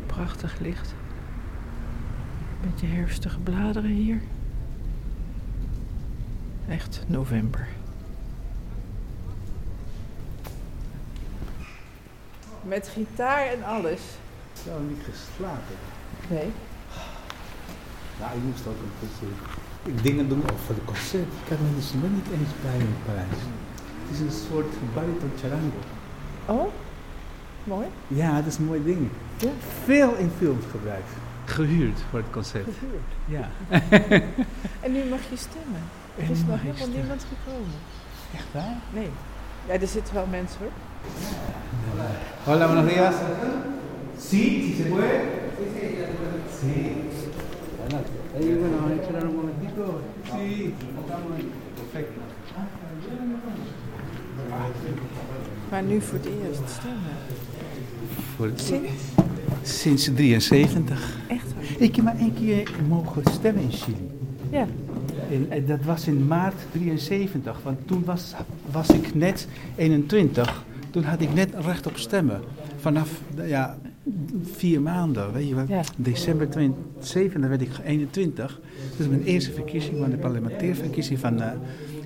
Prachtig 0.06 0.60
licht. 0.60 0.94
Beetje 2.62 2.88
herfstige 2.88 3.40
bladeren 3.40 3.92
hier. 3.92 4.22
Echt 6.68 7.04
november. 7.08 7.68
Met 12.64 12.88
gitaar 12.88 13.46
en 13.46 13.64
alles. 13.64 14.02
Zo, 14.66 14.80
niet 14.80 15.04
geslapen. 15.04 15.76
Nee. 16.30 16.52
Nou, 18.22 18.34
ik 18.38 18.44
moest 18.44 18.68
ook 18.68 18.80
een 18.86 18.98
beetje 19.04 19.28
dingen 20.02 20.30
doen 20.30 20.44
over 20.54 20.76
de 20.76 20.86
concert. 20.86 21.32
Ik 21.44 21.50
had 21.50 21.60
mijn 21.60 21.76
instrument 21.76 22.14
niet 22.14 22.30
eens 22.38 22.54
bij 22.62 22.78
in 22.88 22.96
Parijs. 23.06 23.42
Het 24.06 24.12
is 24.16 24.20
een 24.20 24.46
soort 24.50 24.72
bariton 24.94 25.32
charango. 25.42 25.82
Oh, 26.46 26.74
mooi. 27.64 27.88
Ja, 28.08 28.36
dat 28.36 28.46
is 28.46 28.58
een 28.58 28.66
mooi 28.66 28.84
ding. 28.84 29.10
Ja. 29.38 29.50
Veel 29.84 30.16
in 30.16 30.32
films 30.38 30.66
gebruikt. 30.72 31.12
Gehuurd 31.46 32.00
voor 32.10 32.20
het 32.20 32.30
concert. 32.32 32.68
Gehuurd. 32.80 33.12
Ja. 33.26 33.50
En 34.86 34.92
nu 34.92 35.04
mag 35.10 35.20
je 35.30 35.38
stemmen. 35.38 35.84
Er 36.18 36.30
is 36.30 36.40
nog 36.40 36.58
helemaal 36.58 36.76
stemmen. 36.76 36.98
niemand 36.98 37.26
gekomen. 37.34 37.80
Echt 38.34 38.48
waar? 38.52 38.78
Nee. 38.94 39.10
Ja, 39.68 39.74
er 39.74 39.88
zitten 39.88 40.14
wel 40.14 40.26
mensen 40.26 40.60
hoor. 40.60 40.72
Hola, 42.44 42.68
buenos 42.68 42.94
días. 42.94 43.16
Sí, 44.18 44.64
si 44.64 44.76
se 44.78 44.84
puede. 44.90 45.42
Sí. 46.62 46.68
Bueno, 46.68 47.31
ahí, 48.36 48.54
bueno, 48.54 48.78
vamos 48.78 48.92
a 48.92 49.02
esperar 49.02 49.28
un 49.28 49.36
momentito. 49.36 50.02
Sí. 50.26 50.74
Perfecto. 51.76 52.22
Maar 55.70 55.84
nu 55.84 56.02
voor 56.02 56.18
het 56.18 56.26
eerst 56.26 56.70
stemmen. 56.70 57.16
Voor 58.36 58.46
het 58.46 58.62
Sinds? 58.62 58.92
Sinds 59.62 60.04
73. 60.16 61.18
Echt 61.28 61.54
waar? 61.54 61.64
Ik 61.78 61.96
heb 61.96 62.06
maar 62.06 62.18
één 62.18 62.34
keer 62.34 62.72
mogen 62.88 63.24
stemmen 63.32 63.64
in 63.64 63.72
Chili. 63.72 64.10
Ja. 64.50 64.68
En, 65.32 65.46
eh, 65.50 65.68
dat 65.68 65.84
was 65.84 66.08
in 66.08 66.28
maart 66.28 66.56
73, 66.72 67.60
want 67.64 67.88
toen 67.88 68.04
was, 68.06 68.34
was 68.72 68.90
ik 68.90 69.16
net 69.16 69.48
21. 69.76 70.64
Toen 70.90 71.04
had 71.04 71.22
ik 71.22 71.34
net 71.34 71.50
recht 71.60 71.88
op 71.88 71.98
stemmen. 71.98 72.42
Vanaf 72.78 73.22
ja, 73.46 73.78
vier 74.56 74.82
maanden, 74.82 75.34
weet 75.34 75.48
je 75.48 75.56
wat? 75.56 75.68
Ja. 75.68 75.82
December 75.96 76.50
2007 76.50 77.50
werd 77.50 77.62
ik 77.62 77.70
21. 77.86 78.60
Dus 78.98 79.08
mijn 79.08 79.24
eerste 79.24 79.52
verkiezing, 79.52 80.00
maar 80.00 80.10
de 80.10 80.18
parlementaire 80.18 80.76
verkiezing 80.76 81.20
van, 81.20 81.42
eh, 81.42 81.48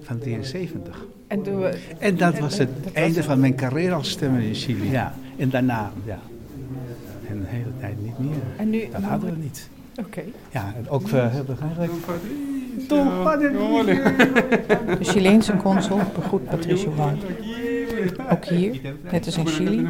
van 0.01 0.19
73. 0.19 1.05
En, 1.27 1.41
toen 1.41 1.59
we, 1.59 1.77
En 1.99 2.17
dat 2.17 2.33
en 2.33 2.41
was 2.41 2.57
dat- 2.57 2.59
het 2.59 2.69
dat 2.75 2.83
was 2.83 2.93
einde 2.93 3.17
het. 3.17 3.25
van 3.25 3.39
mijn 3.39 3.55
carrière 3.55 3.93
als 3.93 4.09
stemmer 4.09 4.41
in 4.41 4.53
Chili. 4.53 4.91
Ja. 4.91 5.13
En 5.37 5.49
daarna, 5.49 5.91
ja. 6.05 6.19
En 7.29 7.39
de 7.39 7.45
hele 7.47 7.71
tijd 7.79 8.03
niet 8.03 8.19
meer. 8.19 8.35
En 8.57 8.69
nu, 8.69 8.83
Dat 8.91 9.01
hadden 9.01 9.29
we 9.29 9.35
niet. 9.41 9.69
Oké. 9.99 10.21
Ja, 10.51 10.73
en 10.77 10.89
ook 10.89 11.09
uh, 11.09 11.31
heel 11.31 11.43
begrijpelijk. 11.43 11.91
De 14.99 15.05
Chileense 15.05 15.55
consul 15.57 15.99
begroet 16.15 16.45
Patricio 16.45 16.93
Wang. 16.95 17.17
Ook 18.31 18.45
hier, 18.45 18.81
net 19.11 19.25
als 19.25 19.37
in 19.37 19.47
Chili, 19.47 19.87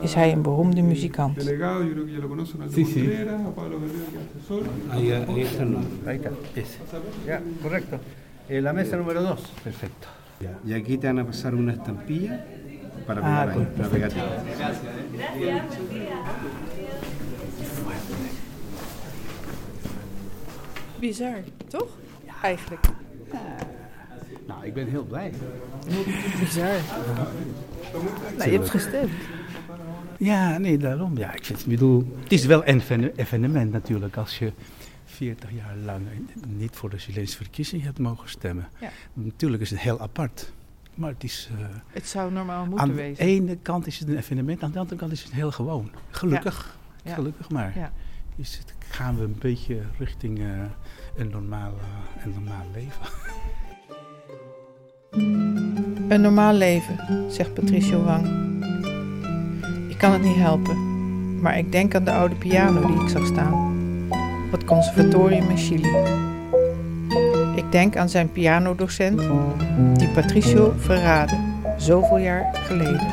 is 0.00 0.14
hij 0.14 0.32
een 0.32 0.42
beroemde 0.42 0.82
muzikant. 0.82 1.42
Sí, 2.72 2.84
sí. 2.84 3.10
Ahí, 4.90 5.12
ahí 5.12 5.40
está 5.42 5.62
el 5.62 5.70
nombre. 5.70 5.90
Ahí 6.06 6.16
está. 6.16 6.30
Ese. 6.54 6.78
Ya, 7.26 7.40
correcto. 7.62 7.98
Eh, 8.48 8.60
la 8.60 8.72
mesa 8.72 8.96
número 8.96 9.22
dos. 9.22 9.40
Perfecto. 9.62 10.08
Y 10.64 10.72
aquí 10.72 10.96
te 10.98 11.06
van 11.06 11.18
a 11.18 11.24
pasar 11.24 11.54
una 11.54 11.72
estampilla 11.72 12.44
para 13.06 13.20
Ah, 13.20 13.46
pegar 13.46 13.48
ahí, 13.58 13.66
perfecto. 13.76 13.90
pegatina. 13.90 14.24
Bizar, 21.00 21.44
toch? 21.68 21.88
Eigenlijk. 22.42 22.86
Nou, 24.50 24.66
ik 24.66 24.74
ben 24.74 24.86
heel 24.88 25.04
blij. 25.04 25.32
Bizar. 26.40 26.64
Nou, 28.36 28.50
je 28.50 28.56
hebt 28.56 28.70
gestemd. 28.70 29.10
Ja, 30.18 30.58
nee, 30.58 30.78
daarom. 30.78 31.16
Ja, 31.18 31.34
ik, 31.34 31.44
vind, 31.44 31.60
ik 31.60 31.66
bedoel, 31.66 32.16
het 32.22 32.32
is 32.32 32.44
wel 32.46 32.66
een 32.66 32.74
even- 32.80 33.16
evenement 33.16 33.72
natuurlijk 33.72 34.16
als 34.16 34.38
je 34.38 34.52
40 35.04 35.50
jaar 35.52 35.76
lang 35.84 36.02
niet 36.46 36.76
voor 36.76 36.90
de 36.90 36.98
Chileense 36.98 37.36
verkiezing 37.36 37.82
hebt 37.82 37.98
mogen 37.98 38.28
stemmen. 38.28 38.68
Ja. 38.80 38.90
Natuurlijk 39.12 39.62
is 39.62 39.70
het 39.70 39.78
heel 39.80 40.00
apart. 40.00 40.52
Maar 40.94 41.10
het 41.10 41.24
is... 41.24 41.48
eh, 41.58 41.64
Het 41.86 42.06
zou 42.08 42.32
normaal 42.32 42.62
moeten 42.66 42.78
aan 42.80 42.88
de 42.88 42.94
wezen. 42.94 43.24
ene 43.24 43.56
kant 43.62 43.86
is 43.86 43.98
het 43.98 44.08
een 44.08 44.16
evenement, 44.16 44.62
aan 44.62 44.70
de 44.72 44.78
andere 44.78 44.96
kant 44.98 45.12
is 45.12 45.22
het 45.22 45.32
heel 45.32 45.50
gewoon. 45.52 45.90
Gelukkig. 46.10 46.78
Ja. 47.04 47.14
Gelukkig 47.14 47.50
maar. 47.50 47.72
Ja. 47.78 47.92
Is 48.36 48.56
het, 48.58 48.74
gaan 48.88 49.16
we 49.16 49.22
een 49.24 49.36
beetje 49.38 49.80
richting 49.98 50.38
eh, 50.38 50.44
een, 51.16 51.28
normaal, 51.30 51.72
eh, 51.78 52.24
een 52.24 52.30
normaal 52.32 52.66
leven. 52.74 53.06
Een 55.10 56.20
normaal 56.20 56.52
leven, 56.52 56.98
zegt 57.28 57.54
Patricio 57.54 58.04
Wang. 58.04 58.26
Ik 59.88 59.98
kan 59.98 60.12
het 60.12 60.22
niet 60.22 60.36
helpen, 60.36 60.76
maar 61.40 61.58
ik 61.58 61.72
denk 61.72 61.94
aan 61.94 62.04
de 62.04 62.12
oude 62.12 62.34
piano 62.34 62.86
die 62.86 63.02
ik 63.02 63.08
zag 63.08 63.26
staan. 63.26 63.52
Op 64.46 64.52
het 64.52 64.64
conservatorium 64.64 65.50
in 65.50 65.56
Chili. 65.56 65.88
Ik 67.56 67.72
denk 67.72 67.96
aan 67.96 68.08
zijn 68.08 68.32
pianodocent, 68.32 69.20
die 69.98 70.08
Patricio 70.08 70.74
verraadde, 70.76 71.36
zoveel 71.76 72.18
jaar 72.18 72.54
geleden. 72.54 73.08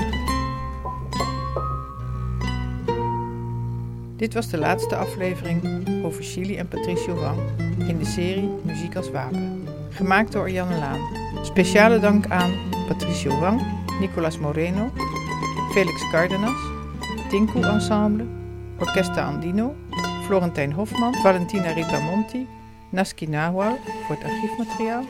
Dit 4.15 4.33
was 4.33 4.49
de 4.49 4.57
laatste 4.57 4.95
aflevering 4.95 5.87
over 6.03 6.23
Chili 6.23 6.57
en 6.57 6.67
Patricio 6.67 7.15
Wang 7.15 7.39
in 7.77 7.97
de 7.97 8.05
serie 8.05 8.49
Muziek 8.63 8.95
als 8.95 9.11
Wapen. 9.11 9.63
Gemaakt 9.89 10.31
door 10.31 10.49
Janne 10.49 10.77
Laan. 10.77 11.26
Speciale 11.47 11.99
dank 11.99 12.27
aan 12.27 12.51
Patricio 12.87 13.39
Wang, 13.39 13.61
Nicolas 13.99 14.37
Moreno, 14.37 14.91
Felix 15.71 15.95
Cardenas, 16.11 16.59
Tinku 17.29 17.63
Ensemble, 17.63 18.25
Orquesta 18.79 19.23
Andino, 19.23 19.75
Florentijn 20.25 20.73
Hofman, 20.73 21.13
Valentina 21.23 21.71
Ritamonti, 21.71 22.47
Naski 22.89 23.27
Nawal 23.27 23.77
voor 24.05 24.15
het 24.15 24.23
archiefmateriaal, 24.23 25.03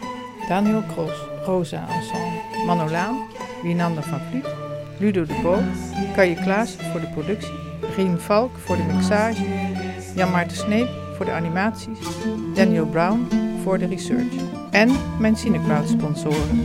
Daniel 0.47 0.83
Kroos, 0.93 1.27
Rosa 1.45 1.87
Ensemble, 1.89 2.65
Manolaan, 2.65 3.17
Winander 3.63 4.03
van 4.03 4.19
Vliet, 4.29 4.47
Ludo 4.99 5.25
de 5.25 5.39
Bo, 5.43 5.57
Kaje 6.15 6.35
Klaas 6.35 6.75
voor 6.91 6.99
de 6.99 7.07
productie, 7.07 7.59
Rien 7.95 8.19
Valk 8.19 8.57
voor 8.57 8.75
de 8.75 8.83
mixage, 8.93 9.43
Jan 10.15 10.31
Maarten 10.31 10.57
Sneep 10.57 10.87
voor 11.15 11.25
de 11.25 11.31
animaties, 11.31 11.99
Daniel 12.53 12.85
Brown 12.85 13.27
voor 13.63 13.77
de 13.77 13.85
research 13.85 14.56
en 14.77 14.89
mijn 15.19 15.35
Cinecloud 15.35 15.89
sponsoren. 15.89 16.59